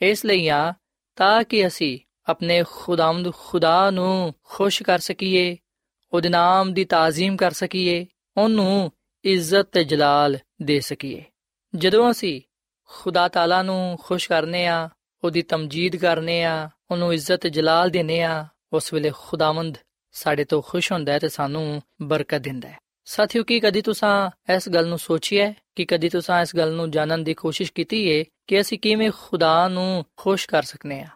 [0.03, 0.75] ਇਸ ਲਈ ਆ
[1.17, 5.57] ਤਾਂ ਕਿ ਅਸੀਂ ਆਪਣੇ ਖੁਦਾਵੰਦ ਖੁਦਾ ਨੂੰ ਖੁਸ਼ ਕਰ ਸਕੀਏ,
[6.13, 8.93] ਉਹਦੇ ਨਾਮ ਦੀ ਤਾਜ਼ੀਮ ਕਰ ਸਕੀਏ, ਉਹਨੂੰ
[9.25, 11.25] ਇੱਜ਼ਤ ਤੇ ਜਲਾਲ ਦੇ ਸਕੀਏ।
[11.75, 12.41] ਜਦੋਂ ਅਸੀਂ
[12.87, 14.89] ਖੁਦਾ ਤਾਲਾ ਨੂੰ ਖੁਸ਼ ਕਰਨੇ ਆ,
[15.25, 19.79] ਉਹਦੀ ਤਮਜੀਦ ਕਰਨੇ ਆ, ਉਹਨੂੰ ਇੱਜ਼ਤ ਤੇ ਜਲਾਲ ਦੇਨੇ ਆ, ਉਸ ਵੇਲੇ ਖੁਦਾਵੰਦ
[20.13, 24.69] ਸਾਡੇ ਤੋਂ ਖੁਸ਼ ਹੁੰਦਾ ਹੈ ਤੇ ਸਾਨੂੰ ਬਰਕਤ ਦਿੰਦਾ ਹੈ। ਸਾਥੀਓ, ਕੀ ਕਦੀ ਤੁਸੀਂ ਇਸ
[24.69, 28.61] ਗੱਲ ਨੂੰ ਸੋਚਿਆ ਕਿ ਕਦੀ ਤੁਸੀਂ ਇਸ ਗੱਲ ਨੂੰ ਜਾਣਨ ਦੀ ਕੋਸ਼ਿਸ਼ ਕੀਤੀ ਏ ਕਿ
[28.61, 31.07] ਅਸੀਂ ਕਿਵੇਂ ਖੁਦਾ ਨੂੰ ਖੁਸ਼ ਕਰ ਸਕਨੇ ਆ?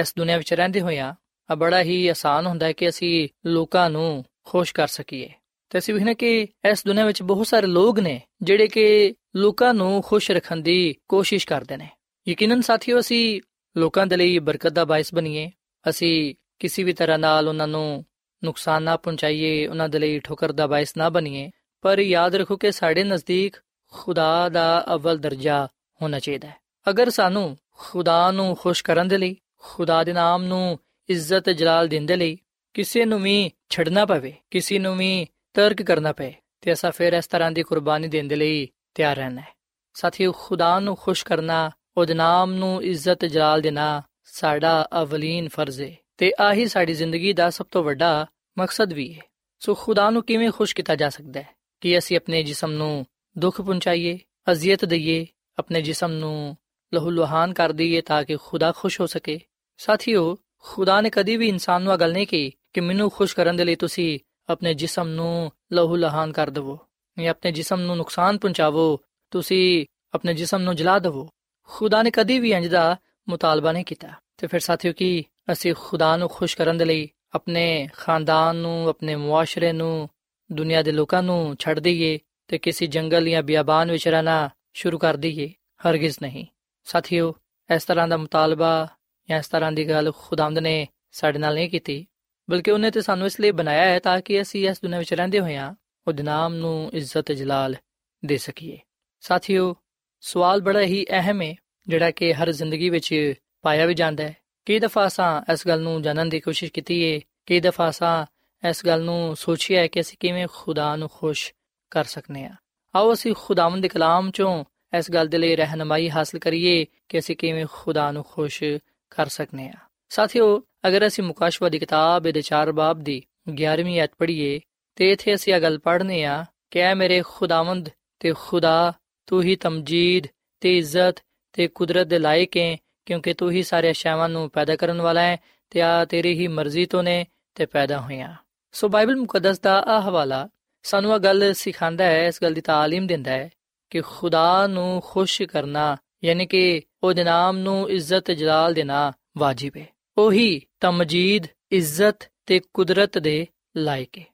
[0.00, 1.14] ਇਸ ਦੁਨੀਆ ਵਿੱਚ ਰਹਿੰਦੇ ਹੋਇਆਂ
[1.50, 5.30] ਆ ਬੜਾ ਹੀ ਆਸਾਨ ਹੁੰਦਾ ਹੈ ਕਿ ਅਸੀਂ ਲੋਕਾਂ ਨੂੰ ਖੁਸ਼ ਕਰ ਸਕੀਏ।
[5.70, 10.02] ਤੇ ਅਸੀਂ ਵੇਖਨੇ ਕਿ ਇਸ ਦੁਨੀਆ ਵਿੱਚ ਬਹੁਤ ਸਾਰੇ ਲੋਕ ਨੇ ਜਿਹੜੇ ਕਿ ਲੋਕਾਂ ਨੂੰ
[10.02, 11.88] ਖੁਸ਼ ਰੱਖਣ ਦੀ ਕੋਸ਼ਿਸ਼ ਕਰਦੇ ਨੇ।
[12.28, 13.40] ਯਕੀਨਨ ਸਾਥੀਓ, ਅਸੀਂ
[13.76, 15.50] ਲੋਕਾਂ ਦੇ ਲਈ ਬਰਕਤ ਦਾ ਬਾਇਸ ਬਣੀਏ।
[15.88, 18.04] ਅਸੀਂ ਕਿਸੇ ਵੀ ਤਰ੍ਹਾਂ ਨਾਲ ਉਹਨਾਂ ਨੂੰ
[18.44, 21.50] ਨੁਕਸਾਨ ਨਾ ਪਹੁੰਚਾਈਏ, ਉਹਨਾਂ ਦੇ ਲਈ ਠੋਕਰ ਦਾ ਬਾਇਸ ਨਾ ਬਣੀਏ।
[21.82, 23.56] ਪਰ ਯਾਦ ਰੱਖੋ ਕਿ ਸਾਡੇ ਨਜ਼ਦੀਕ
[23.92, 25.68] ਖੁਦਾ ਦਾ ਅਵਲ ਦਰਜਾ
[26.02, 26.56] ਹੋਣਾ ਚਾਹੀਦਾ ਹੈ।
[26.90, 32.02] ਅਗਰ ਸਾਨੂੰ ਖੁਦਾ ਨੂੰ ਖੁਸ਼ ਕਰਨ ਦੇ ਲਈ, ਖੁਦਾ ਦੇ ਨਾਮ ਨੂੰ ਇੱਜ਼ਤ ਜਲਾਲ ਦੇਣ
[32.02, 32.38] ਦੇ ਲਈ
[32.74, 37.26] ਕਿਸੇ ਨੂੰ ਵੀ ਛੱਡਣਾ ਪਵੇ, ਕਿਸੇ ਨੂੰ ਵੀ ਤਰਕ ਕਰਨਾ ਪਏ, ਤੇ ਅਸਾਂ ਫਿਰ ਇਸ
[37.26, 39.58] ਤਰ੍ਹਾਂ ਦੀ ਕੁਰਬਾਨੀ ਦੇਣ ਦੇ ਲਈ ਤਿਆਰ ਰਹਿਣਾ ਹੈ।
[39.94, 45.96] ਸਾਥੀਓ, ਖੁਦਾ ਨੂੰ ਖੁਸ਼ ਕਰਨਾ, ਉਹਦੇ ਨਾਮ ਨੂੰ ਇੱਜ਼ਤ ਜਲਾਲ ਦੇਣਾ ਸਾਡਾ ਅਵਲੀਨ ਫਰਜ਼ ਹੈ
[46.16, 48.26] ਤੇ ਆਹੀ ਸਾਡੀ ਜ਼ਿੰਦਗੀ ਦਾ ਸਭ ਤੋਂ ਵੱਡਾ
[48.58, 49.22] ਮਕਸਦ ਵੀ ਹੈ।
[49.60, 51.48] ਸੋ ਖੁਦਾ ਨੂੰ ਕਿਵੇਂ ਖੁਸ਼ ਕੀਤਾ ਜਾ ਸਕਦਾ ਹੈ?
[51.80, 53.06] ਕਿ ਅਸੀਂ ਆਪਣੇ ਜਿਸਮ ਨੂੰ
[53.38, 54.18] ਦੁੱਖ ਪਹੁੰਚਾਈਏ,
[54.50, 55.26] ਅਜ਼ੀਅਤ ਦਈਏ,
[55.58, 56.56] ਆਪਣੇ ਜਿਸਮ ਨੂੰ
[56.94, 59.40] ਲਹੂ ਲੁਹਾਨ ਕਰ ਦਈਏ ਤਾਂ ਕਿ ਖੁਦਾ ਖੁਸ਼ ਹੋ ਸਕੇ?
[59.76, 63.56] ਸਾਥੀਓ, ਖੁਦਾ ਨੇ ਕਦੀ ਵੀ ਇਨਸਾਨ ਨੂੰ ਇਹ ਗੱਲ ਨਹੀਂ ਕਹੀ ਕਿ ਮੈਨੂੰ ਖੁਸ਼ ਕਰਨ
[63.56, 64.18] ਦੇ ਲਈ ਤੁਸੀਂ
[64.48, 66.78] ਆਪਣੇ ਜਿਸਮ ਨੂੰ ਲਹੂ ਲਹਾਨ ਕਰ ਦਵੋ।
[67.18, 68.98] ਜਾਂ ਆਪਣੇ ਜਿਸਮ ਨੂੰ ਨੁਕਸਾਨ ਪਹੁੰਚਾਵੋ
[69.32, 71.28] ਤੁਸੀਂ ਆਪਣੇ ਜਿਸਮ ਨੂੰ ਜਲਾ ਦਵੋ
[71.68, 72.96] ਖੁਦਾ ਨੇ ਕਦੀ ਵੀ ਇੰਜ ਦਾ
[73.28, 77.88] ਮੁਤਾਲਬਾ ਨਹੀਂ ਕੀਤਾ ਤੇ ਫਿਰ ਸਾਥੀਓ ਕੀ ਅਸੀਂ ਖੁਦਾ ਨੂੰ ਖੁਸ਼ ਕਰਨ ਦੇ ਲਈ ਆਪਣੇ
[77.92, 80.08] ਖਾਨਦਾਨ ਨੂੰ ਆਪਣੇ ਮੁਆਸ਼ਰੇ ਨੂੰ
[80.50, 85.16] ਦੁਨੀਆ ਦੇ ਲੋਕਾਂ ਨੂੰ ਛੱਡ ਦਈਏ ਤੇ ਕਿਸੇ ਜੰਗਲ ਜਾਂ ਬਿਆਬਾਨ ਵਿੱਚ ਰਹਿਣਾ ਸ਼ੁਰੂ ਕਰ
[85.16, 86.46] ਦਈਏ ਹਰਗਿਜ਼ ਨਹੀਂ
[86.86, 87.34] ਸਾਥੀਓ
[87.70, 88.88] ਇਸ ਤਰ੍ਹਾਂ ਦਾ ਮੁਤਾਲਬਾ
[89.28, 92.04] ਜਾਂ ਇਸ ਤਰ੍ਹਾਂ ਦੀ ਗੱਲ ਖੁਦਾਵੰਦ ਨੇ ਸਾਡੇ ਨਾਲ ਨਹੀਂ ਕੀਤੀ
[92.48, 95.40] ਬਲਕਿ ਉਹਨੇ ਤੇ ਸਾਨੂੰ ਇਸ ਲਈ ਬਣਾਇਆ ਹੈ ਤਾਂ ਕਿ ਅਸੀਂ ਇਸ ਦੁਨੀਆਂ ਵਿੱਚ ਰਹਿੰਦੇ
[95.40, 95.74] ਹੋਇਆਂ
[96.08, 97.76] ਉਹਦੇ ਨਾਮ ਨੂੰ ਇੱਜ਼ਤ ਜਲਾਲ
[98.24, 98.78] ਦੇ ਸਕੀਏ।
[99.20, 99.76] ਸਾਥੀਓ,
[100.20, 101.54] ਸਵਾਲ ਬੜਾ ਹੀ ਅਹਿਮ ਹੈ
[101.88, 104.36] ਜਿਹੜਾ ਕਿ ਹਰ ਜ਼ਿੰਦਗੀ ਵਿੱਚ ਪਾਇਆ ਵੀ ਜਾਂਦਾ ਹੈ।
[104.66, 108.26] ਕਈ ਦਫਾ ਸਾਂ ਇਸ ਗੱਲ ਨੂੰ ਜਾਣਨ ਦੀ ਕੋਸ਼ਿਸ਼ ਕੀਤੀ ਹੈ ਕਈ ਦਫਾ ਸਾਂ
[108.68, 111.54] ਇਸ ਗੱਲ ਨੂੰ ਸੋਚਿਆ ਹੈ ਕਿ ਅਸੀਂ ਕਿਵੇਂ ਖੁਦਾ ਨੂੰ ਖੁਸ਼
[111.90, 112.54] ਕਰ ਸਕਨੇ ਆ।
[112.96, 114.64] ਆਓ ਅਸੀਂ ਖੁਦਾਵੰਦ ਦੇ ਕਲਾਮ ਚੋਂ
[114.98, 118.64] ਇਸ ਗੱਲ ਦੇ ਲਈ ਰਹਿਨਮਾਈ ਹਾਸਲ ਕਰੀਏ ਕਿ ਅਸੀਂ ਕਿਵੇਂ ਖੁਦਾ ਨੂੰ ਖੁਸ਼
[119.10, 119.74] ਕਰ ਸਕਨੇ ਆ।
[120.08, 124.60] ਸਾਥੀਓ, ਅਗਰ ਅਸੀਂ ਮੁਕਾਸ਼ਵਾ ਦੀ ਕਿਤਾਬ ਦੇ 4 ਬਾਬ ਦੀ 11ਵੀਂ ਐਤ ਪੜ੍ਹੀਏ
[124.97, 128.93] ਤੇ ਇਥੇ ਅਸੀਂ ਇਹ ਗੱਲ ਪੜ੍ਹਨੇ ਆ ਕਿ ਐ ਮੇਰੇ ਖੁਦਾਵੰਦ ਤੇ ਖੁਦਾ
[129.27, 130.27] ਤੂੰ ਹੀ ਤਮਜੀਦ
[130.61, 131.19] ਤੇ ਇੱਜ਼ਤ
[131.53, 135.37] ਤੇ ਕੁਦਰਤ ਦੇ ਲਾਇਕ ਹੈ ਕਿਉਂਕਿ ਤੂੰ ਹੀ ਸਾਰੇ ਅਸ਼ਿਆਵਾਂ ਨੂੰ ਪੈਦਾ ਕਰਨ ਵਾਲਾ ਹੈ
[135.69, 138.35] ਤੇ ਆ ਤੇਰੀ ਹੀ ਮਰਜ਼ੀ ਤੋਂ ਨੇ ਤੇ ਪੈਦਾ ਹੋਈਆਂ
[138.71, 140.47] ਸੋ ਬਾਈਬਲ ਮੁਕੱਦਸ ਦਾ ਆ ਹਵਾਲਾ
[140.83, 143.49] ਸਾਨੂੰ ਇਹ ਗੱਲ ਸਿਖਾਉਂਦਾ ਹੈ ਇਸ ਗੱਲ ਦੀ تعلیم ਦਿੰਦਾ ਹੈ
[143.89, 149.87] ਕਿ ਖੁਦਾ ਨੂੰ ਖੁਸ਼ ਕਰਨਾ ਯਾਨੀ ਕਿ ਉਹਦੇ ਨਾਮ ਨੂੰ ਇੱਜ਼ਤ ਜਲਾਲ ਦੇਣਾ ਵਾਜਿਬ ਹੈ
[150.17, 153.45] ਉਹੀ ਤਮਜੀਦ ਇੱਜ਼ਤ ਤੇ ਕੁਦਰਤ ਦੇ
[153.77, 154.25] ਲਾਇਕ ਹੈ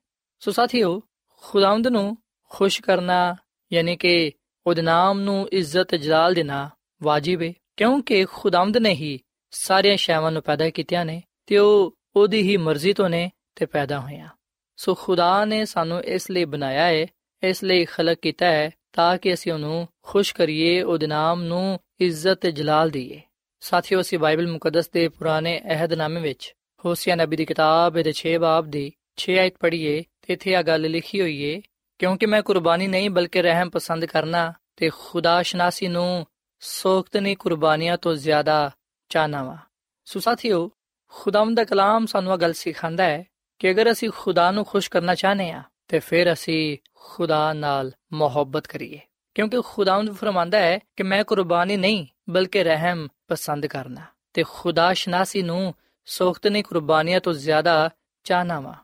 [0.44, 1.02] ਸੋ ਸਾਥੀਓ,
[1.42, 2.16] ਖੁਦਾਵੰਦ ਨੂੰ
[2.48, 3.36] ਖੁਸ਼ ਕਰਨਾ,
[3.72, 4.32] ਯਾਨੀ ਕਿ
[4.66, 6.70] ਉਹਦੇ ਨਾਮ ਨੂੰ ਇੱਜ਼ਤ ਜਲਾਲ ਦੇਣਾ
[7.02, 12.42] ਵਾਜਿਬ ਹੈ ਕਿਉਂਕਿ ਖੁਦਾਵੰਦ ਨੇ ਹੀ ਸਾਰੀਆਂ ਸ਼ੈਵਾਂ ਨੂੰ ਪੈਦਾ ਕੀਤੀਆਂ ਨੇ ਤੇ ਉਹ ਉਹਦੀ
[12.42, 14.28] ਹੀ ਮਰਜ਼ੀ ਤੋਂ ਨੇ ਤੇ ਪੈਦਾ ਹੋਈਆਂ।
[14.76, 17.06] ਸੋ ਖੁਦਾ ਨੇ ਸਾਨੂੰ ਇਸ ਲਈ ਬਣਾਇਆ ਹੈ
[17.42, 22.34] ਇਸ ਲਈ ਖਲਕ ਕੀਤਾ ਹੈ ਤਾਂ ਕਿ ਅਸੀਂ ਉਹਨੂੰ ਖੁਸ਼ ਕਰੀਏ, ਉਹਦੇ ਨਾਮ ਨੂੰ ਇੱਜ਼ਤ
[22.34, 23.20] ਤੇ ਜਲਾਲ ਦਈਏ।
[23.60, 28.66] ਸਾਥੀਓ, ਅਸੀਂ ਬਾਈਬਲ ਮੁਕੱਦਸ ਦੇ ਪੁਰਾਣੇ ਅਹਿਦਨਾਮੇ ਵਿੱਚ ਹੋਸੀਆ ਨਬੀ ਦੀ ਕਿਤਾਬ ਦੇ 6 ਬਾਬ
[28.66, 31.62] ਦੀ 6 ਆਇਤ ਪੜ੍ਹੀਏ ਤੇ ਇੱਥੇ ਇਹ ਗੱਲ ਲਿਖੀ ਹੋਈ ਏ,
[31.98, 36.26] ਕਿਉਂਕਿ ਮੈਂ ਕੁਰਬਾਨੀ ਨਹੀਂ ਬਲਕਿ ਰਹਿਮ ਪਸੰਦ ਕਰਨਾ ਤੇ ਖੁਦਾ ਸ਼ਨਾਸੀ ਨੂੰ
[36.60, 38.70] ਸੋਖਤਨੀ ਕੁਰਬਾਨੀਆਂ ਤੋਂ ਜ਼ਿਆਦਾ
[39.08, 39.56] ਚਾਹਨਾ ਵਾ
[40.04, 40.70] ਸੋ ਸਾਥੀਓ,
[41.08, 43.24] ਖੁਦਾਵੰਦ ਦਾ ਕਲਾਮ ਸਾਨੂੰ ਇਹ ਗੱਲ ਸਿਖਾਉਂਦਾ ਹੈ
[43.58, 48.66] ਕਿ ਅਗਰ ਅਸੀਂ ਖੁਦਾ ਨੂੰ ਖੁਸ਼ ਕਰਨਾ ਚਾਹਨੇ ਆ ਤੇ ਫਿਰ ਅਸੀਂ ਖੁਦਾ ਨਾਲ ਮੁਹੱਬਤ
[48.66, 49.00] ਕਰੀਏ।
[49.34, 54.00] ਕਿਉਂਕਿ ਖੁਦਾਵੰਦ ਫਰਮਾਂਦਾ ਹੈ ਕਿ ਮੈਂ ਕੁਰਬਾਨੀ ਨਹੀਂ ਬਲਕਿ ਰਹਿਮ ਪਸੰਦ ਕਰਨਾ
[54.32, 57.90] ਤੇ ਖੁਦਾ ਸ਼ਨਾਸੀ ਨੂੰ ਸੋਖਤਨੀ ਕੁਰਬਾਨੀਆਂ ਤੋਂ ਜ਼ਿਆਦਾ
[58.24, 58.74] ਚਾਹਨਾ ਵਾ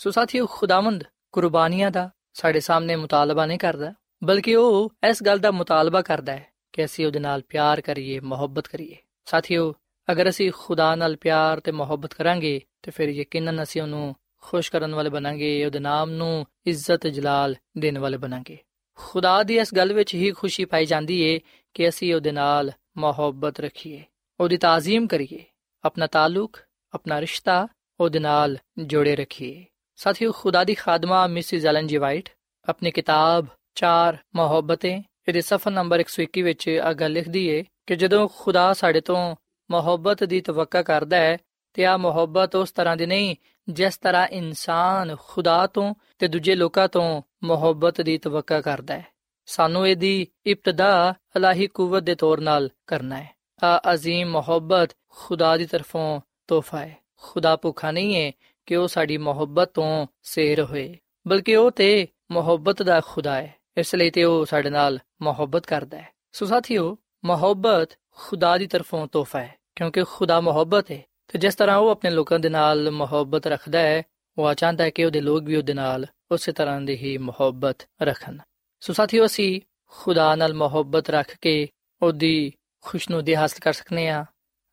[0.00, 5.50] ਸੋ ਸਾਥੀਓ, ਖੁਦਾਵੰਦ ਕੁਰਬਾਨੀਆਂ ਦਾ ਸਾਡੇ ਸਾਹਮਣੇ ਮੁਤਾਲਬਾ ਨਹੀਂ ਕਰਦਾ, ਬਲਕਿ ਉਹ ਇਸ ਗੱਲ ਦਾ
[5.50, 9.74] ਮੁਤਾਲਬਾ ਕਰਦਾ ਹੈ ਕਿ ਅਸੀਂ ਉਹਦੇ ਨਾਲ ਪਿਆਰ ਕਰੀਏ, ਮੁਹੱਬਤ ਕਰੀਏ। ਸਾਥੀਓ,
[10.12, 14.94] ਅਗਰ ਅਸੀਂ ਖੁਦਾ ਨਾਲ ਪਿਆਰ ਤੇ ਮੁਹੱਬਤ ਕਰਾਂਗੇ, ਤੇ ਫਿਰ ਯਕੀਨਨ ਅਸੀਂ ਉਹਨੂੰ ਖੁਸ਼ ਕਰਨ
[14.94, 18.58] ਵਾਲੇ ਬਣਾਂਗੇ, ਉਹਦੇ ਨਾਮ ਨੂੰ ਇੱਜ਼ਤ ਜਲਾਲ ਦੇਣ ਵਾਲੇ ਬਣਾਂਗੇ।
[18.94, 21.40] ਖੁਦਾ ਦੀ ਇਸ ਗੱਲ ਵਿੱਚ ਹੀ ਖੁਸ਼ੀ ਪਾਈ ਜਾਂਦੀ ਏ
[21.74, 24.04] ਕਿ ਅਸੀਂ ਉਹਦੇ ਨਾਲ ਮੁਹੱਬਤ ਰੱਖੀਏ,
[24.40, 25.44] ਉਹਦੀ ਤਾਜ਼ੀਮ ਕਰੀਏ,
[25.84, 26.58] ਆਪਣਾ ਤਾਲੁਕ,
[26.94, 27.68] ਆਪਣਾ ਰਿਸ਼ਤਾ
[28.00, 29.64] ਉਹਦੇ ਨਾਲ ਜੋੜੇ ਰੱਖੀਏ।
[29.99, 32.29] ਸਾਥੀਓ ਖੁਦਾ ਦੀ ਖਾਦਮਾ ਮਿਸਿਸ ਐਲਨ ਜੀ ਵਾਈਟ
[32.67, 34.89] ਆਪਣੀ ਕਿਤਾਬ 4 ਮੁਹੱਬਤਾਂ
[35.27, 39.35] ਇਹਦੇ ਸਫਾ ਨੰਬਰ 121 ਵਿੱਚ ਆ ਗੱਲ ਲਿਖਦੀ ਏ ਕਿ ਜਦੋਂ ਖੁਦਾ ਸਾਡੇ ਤੋਂ
[39.69, 41.37] ਮੁਹੱਬਤ ਦੀ ਤਵੱਕਾ ਕਰਦਾ ਹੈ
[41.77, 43.35] ਤੇ ਆ ਮੁਹੱਬਤ ਉਸ ਤਰ੍ਹਾਂ ਦੀ ਨਹੀਂ
[43.67, 49.05] ਜਿਸ ਤਰ੍ਹਾਂ ਇਨਸਾਨ ਖੁਦਾ ਤੋਂ ਤੇ ਦੂਜੇ ਲੋਕਾਂ ਤੋਂ ਮੁਹੱਬਤ ਦੀ ਤਵੱਕਾ ਕਰਦਾ ਹੈ
[49.47, 53.29] ਸਾਨੂੰ ਇਹਦੀ ਇਬਤਦਾ ਅਲਾਹੀ ਕੂਵਤ ਦੇ ਤੌਰ ਨਾਲ ਕਰਨਾ ਹੈ
[53.61, 58.31] ਆ عظیم ਮੁਹੱਬਤ ਖੁਦਾ ਦੀ ਤਰਫੋਂ ਤੋਹਫਾ ਹੈ ਖੁਦਾ ਭੁੱਖਾ ਨਹੀਂ ਹੈ
[58.68, 63.94] ਕਿ ਉਹ ਸਾਡੀ ਮੁਹੱਬਤ ਤੋਂ ਸੇਰ ਹੋਏ, ਬਲਕਿ ਉਹ ਤੇ ਮੁਹੱਬਤ ਦਾ ਖੁਦਾ ਹੈ, ਇਸ
[63.94, 69.40] ਲਈ ਤੇ ਉਹ ਸਾਡੇ ਨਾਲ ਮੁਹੱਬਤ ਕਰਦਾ ਹੈ। ਸੋ ਸਾਥੀਓ, ਮੁਹੱਬਤ ਖੁਦਾ ਦੀ ਤਰਫੋਂ ਤੋਹਫਾ
[69.40, 73.78] ਹੈ, ਕਿਉਂਕਿ ਖੁਦਾ ਮੁਹੱਬਤ ਹੈ, ਤੇ ਜਿਸ ਤਰ੍ਹਾਂ ਉਹ ਆਪਣੇ ਲੋਕਾਂ ਦੇ ਨਾਲ ਮੁਹੱਬਤ ਰੱਖਦਾ
[73.78, 74.02] ਹੈ,
[74.38, 78.38] ਉਹ ਚਾਹੁੰਦਾ ਹੈ ਕਿ ਉਹਦੇ ਲੋਕ ਵੀ ਉਹਦੇ ਨਾਲ ਉਸੇ ਤਰ੍ਹਾਂ ਦੀ ਹੀ ਮੁਹੱਬਤ ਰੱਖਣ।
[78.80, 81.68] ਸੋ ਸਾਥੀਓ, ਅਸੀਂ ਖੁਦਾ ਨਾਲ ਮੁਹੱਬਤ ਰੱਖ ਕੇ
[82.02, 82.52] ਉਹਦੀ
[82.84, 84.24] ਖੁਸ਼ਨੂਦੀ ਹਾਸਲ ਕਰ ਸਕਨੇ ਆ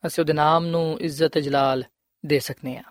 [0.06, 1.84] ਅਸੀਂ ਉਹਦੇ ਨਾਮ ਨੂੰ ਇੱਜ਼ਤ ਜਲਾਲ
[2.26, 2.82] ਦੇ ਸਕਨੇ ਆ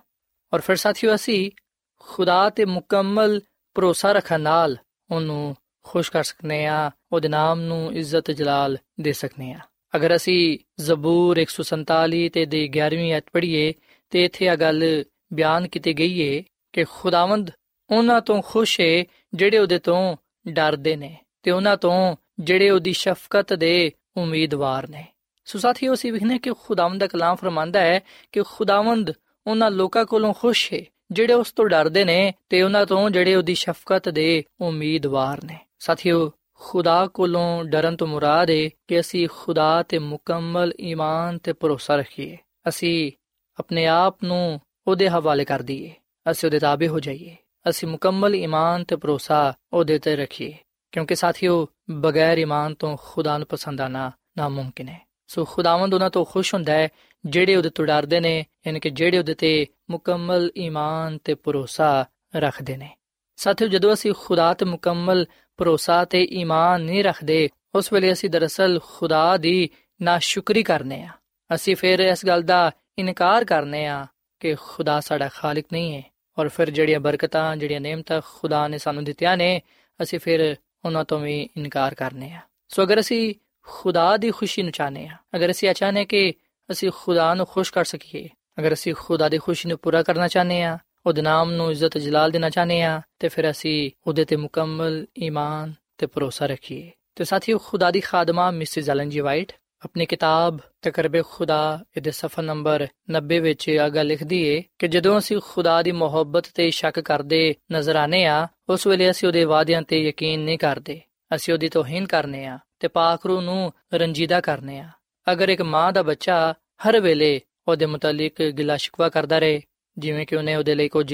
[0.55, 1.51] ਔਰ ਫਿਰ ਸਾਥੀਓ ਅਸੀਂ
[1.99, 3.41] ਖੁਦਾ ਤੇ ਮੁਕੰਮਲ
[3.73, 4.77] ਭਰੋਸਾ ਰੱਖਣ ਨਾਲ
[5.11, 9.59] ਉਹਨੂੰ ਖੁਸ਼ ਕਰ ਸਕਨੇ ਆ, ਉਹਦੇ ਨਾਮ ਨੂੰ ਇੱਜ਼ਤ ਜਲਾਲ ਦੇ ਸਕਨੇ ਆ।
[9.95, 13.73] ਅਗਰ ਅਸੀਂ ਜ਼ਬੂਰ 147 ਤੇ ਦੇ 11ਵੀਂ ਆਇਤ ਪੜ੍ਹੀਏ
[14.09, 17.51] ਤੇ ਇੱਥੇ ਆ ਗੱਲ ਬਿਆਨ ਕੀਤੀ ਗਈ ਏ ਕਿ ਖੁਦਾਵੰਦ
[17.91, 23.53] ਉਹਨਾਂ ਤੋਂ ਖੁਸ਼ ਏ ਜਿਹੜੇ ਉਹਦੇ ਤੋਂ ਡਰਦੇ ਨੇ ਤੇ ਉਹਨਾਂ ਤੋਂ ਜਿਹੜੇ ਉਹਦੀ ਸ਼ਫਕਤ
[23.53, 25.05] ਦੇ ਉਮੀਦਵਾਰ ਨੇ।
[25.45, 27.99] ਸੋ ਸਾਥੀਓ ਅਸੀਂ ਵਿਖਨੇ ਕਿ ਖੁਦਾਵੰਦ ਦਾ ਕਲਾਮ ਫਰਮਾਂਦਾ ਹੈ
[28.31, 29.13] ਕਿ ਖੁਦਾਵੰਦ
[29.47, 30.79] ਉਹਨਾਂ ਲੋਕਾਂ ਕੋਲੋਂ ਖੁਸ਼ ਹੈ,
[31.11, 36.31] ਜਿਹੜੇ ਉਸ ਤੋਂ ਡਰਦੇ ਨੇ ਤੇ ਉਹਨਾਂ ਤੋਂ ਜਿਹੜੇ ਉਹਦੀ ਸ਼ਫਕਤ ਦੇ ਉਮੀਦਵਾਰ ਨੇ। ਸਾਥੀਓ,
[36.53, 42.37] ਖੁਦਾ ਕੋਲੋਂ ਡਰਨ ਤੋਂ ਮੁਰਾਦ ਹੈ ਕਿ ਅਸੀਂ ਖੁਦਾ ਤੇ ਮੁਕੰਮਲ ਈਮਾਨ ਤੇ ਭਰੋਸਾ ਰੱਖੀਏ।
[42.67, 43.11] ਅਸੀਂ
[43.59, 45.93] ਆਪਣੇ ਆਪ ਨੂੰ ਉਹਦੇ ਹਵਾਲੇ ਕਰ ਦਈਏ।
[46.31, 47.35] ਅਸੀਂ ਉਹਦੇ ਤਾਬੇ ਹੋ ਜਾਈਏ।
[47.69, 50.57] ਅਸੀਂ ਮੁਕੰਮਲ ਈਮਾਨ ਤੇ ਭਰੋਸਾ ਉਹਦੇ ਤੇ ਰੱਖੀਏ।
[50.91, 56.25] ਕਿਉਂਕਿ ਸਾਥੀਓ, ਬਗੈਰ ਈਮਾਨ ਤੋਂ ਖੁਦਾ ਨੂੰ ਪਸੰਦ ਆਣਾ ਨਾਮੁਮਕਿਨ ਹੈ। ਸੋ ਖੁਦਾਵੰਦ ਉਹਨਾਂ ਤੋਂ
[56.25, 56.89] ਖੁਸ਼ ਹੁੰਦਾ ਹੈ,
[57.25, 62.77] ਜਿਹੜੇ ਉਹਦੇ ਤੋਂ ਡਰਦੇ ਨੇ, ਯਾਨੀ ਕਿ ਜਿਹੜੇ ਉਹਦੇ ਤੇ ਮੁਕੰਮਲ ਈਮਾਨ ਤੇ ਭਰੋਸਾ ਰੱਖਦੇ
[62.77, 62.89] ਨੇ।
[63.35, 65.25] ਸਾਥੀਓ, ਜਦੋਂ ਅਸੀਂ ਖੁਦਾ ਤੇ ਮੁਕੰਮਲ
[65.57, 69.69] ਭਰੋਸਾ ਤੇ ਈਮਾਨ ਨਹੀਂ ਰੱਖਦੇ, ਉਸ ਵੇਲੇ ਅਸੀਂ ਦਰਅਸਲ ਖੁਦਾ ਦੀ
[70.01, 71.09] ਨਾਸ਼ੁਕਰੀ ਕਰਨੇ ਆ।
[71.55, 74.07] ਅਸੀਂ ਫਿਰ ਇਸ ਗੱਲ ਦਾ ਇਨਕਾਰ ਕਰਨੇ ਆ
[74.39, 76.03] ਕਿ ਖੁਦਾ ਸਾਡਾ ਖਾਲਕ ਨਹੀਂ ਹੈ,
[76.37, 79.61] ਔਰ ਫਿਰ ਜਿਹੜੀਆਂ ਬਰਕਤਾਂ, ਜਿਹੜੀਆਂ ਨੇਮਤਾਂ ਖੁਦਾ ਨੇ ਸਾਨੂੰ ਦਿੱਤੀਆਂ ਨੇ,
[80.03, 83.35] ਅਸੀਂ ਫਿਰ ਉਹਨਾਂ ਤੋਂ ਵੀ ਇਨਕਾਰ ਕਰਨੇ ਆ। ਸੋ ਅਗਰ ਅਸੀਂ
[83.67, 86.33] ਖੁਦਾ ਦੀ ਖੁਸ਼ੀ ਨੂੰ ਚਾਹਨੇ ਆ ਅਗਰ ਅਸੀਂ ਚਾਹਨੇ ਕਿ
[86.71, 90.63] ਅਸੀਂ ਖੁਦਾ ਨੂੰ ਖੁਸ਼ ਕਰ ਸਕੀਏ, ਅਗਰ ਅਸੀਂ ਖੁਦਾ ਦੀ ਖੁਸ਼ੀ ਨੂੰ ਪੂਰਾ ਕਰਨਾ ਚਾਹਨੇ
[90.63, 95.05] ਆ ਉਹਦੇ ਨਾਮ ਨੂੰ ਇੱਜ਼ਤ ਜਲਾਲ ਦੇਣਾ ਚਾਹਨੇ ਆ ਤੇ ਫਿਰ ਅਸੀਂ ਉਹਦੇ ਤੇ ਮੁਕੰਮਲ
[95.19, 99.51] ਈਮਾਨ ਤੇ ਭਰੋਸਾ ਰੱਖੀਏ। ਤੇ ਸਾਥੀਓ, ਖੁਦਾ ਦੀ ਖਾਦਮਾ ਮਿਸਿਸ ਐਲਨ ਜੀ ਵਾਈਟ
[99.85, 105.41] ਆਪਣੀ ਕਿਤਾਬ ਤਕਰਬੇ ਖੁਦਾ ਇਹਦੇ ਸਫਾ ਨੰਬਰ 90 ਵਿੱਚ ਆਗਾ ਲਿਖਦੀ ਏ ਕਿ ਜਦੋਂ ਅਸੀਂ
[105.45, 110.03] ਖੁਦਾ ਦੀ ਮੁਹੱਬਤ ਤੇ ਸ਼ੱਕ ਕਰਦੇ ਨਜ਼ਰ ਆਨੇ ਆ ਉਸ ਵੇਲੇ ਅਸੀਂ ਉਹਦੇ ਵਾਅਦਿਆਂ ਤੇ
[110.03, 111.01] ਯਕੀਨ ਨਹੀਂ ਕਰਦੇ।
[111.35, 114.89] ਅਸੀਂ ਉਹਦੀ ਤੋਹੀਨ ਕਰਨੇ ਆ ਤੇ ਪਾਕ ਰੂ ਨੂੰ ਰੰਜੀਦਾ ਕਰਨੇ ਆ।
[115.27, 119.61] ਅਗਰ ਇੱਕ ਮਾਂ ਦਾ ਬੱਚਾ ਹਰ ਵੇਲੇ ਉਹਦੇ ਮੁਤਲਕ ਗਿਲਾ ਸ਼ਿਕਵਾ ਕਰਦਾ ਰਹੇ,
[119.97, 121.13] ਜਿਵੇਂ ਕਿ ਉਹਨੇ ਉਹਦੇ ਲਈ ਕੁਝ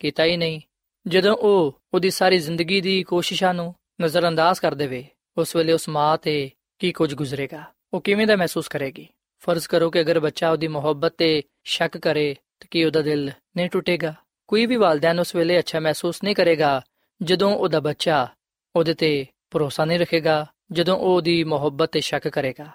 [0.00, 0.60] ਕੀਤਾ ਹੀ ਨਹੀਂ,
[1.06, 5.04] ਜਦੋਂ ਉਹ ਉਹਦੀ ਸਾਰੀ ਜ਼ਿੰਦਗੀ ਦੀ ਕੋਸ਼ਿਸ਼ਾਂ ਨੂੰ ਨਜ਼ਰਅੰਦਾਜ਼ ਕਰ ਦੇਵੇ,
[5.38, 7.62] ਉਸ ਵੇਲੇ ਉਸ ਮਾਂ ਤੇ ਕੀ ਕੁਝ ਗੁਜ਼ਰੇਗਾ,
[7.94, 9.06] ਉਹ ਕਿਵੇਂ ਦਾ ਮਹਿਸੂਸ ਕਰੇਗੀ?
[9.42, 13.68] ਫਰਜ਼ ਕਰੋ ਕਿ ਅਗਰ ਬੱਚਾ ਉਹਦੀ ਮੁਹੱਬਤ ਤੇ ਸ਼ੱਕ ਕਰੇ, ਤਾਂ ਕੀ ਉਹਦਾ ਦਿਲ ਨਹੀਂ
[13.70, 14.14] ਟੁੱਟੇਗਾ?
[14.48, 16.82] ਕੋਈ ਵੀ ਵਾਲਿਦੈਨ ਉਸ ਵੇਲੇ ਅੱਛਾ ਮਹਿਸੂਸ ਨਹੀਂ ਕਰੇਗਾ,
[17.22, 18.26] ਜਦੋਂ ਉਹਦਾ ਬੱਚਾ
[18.76, 22.66] ਉਹਦੇ ਤੇ ਭਰੋਸਾ ਨਹੀਂ ਰੱਖੇਗਾ ਜਦੋਂ ਉਹ ਉਹਦੀ ਮੁਹੱਬਤ ਤੇ ਸ਼ੱਕ ਕਰੇਗਾ।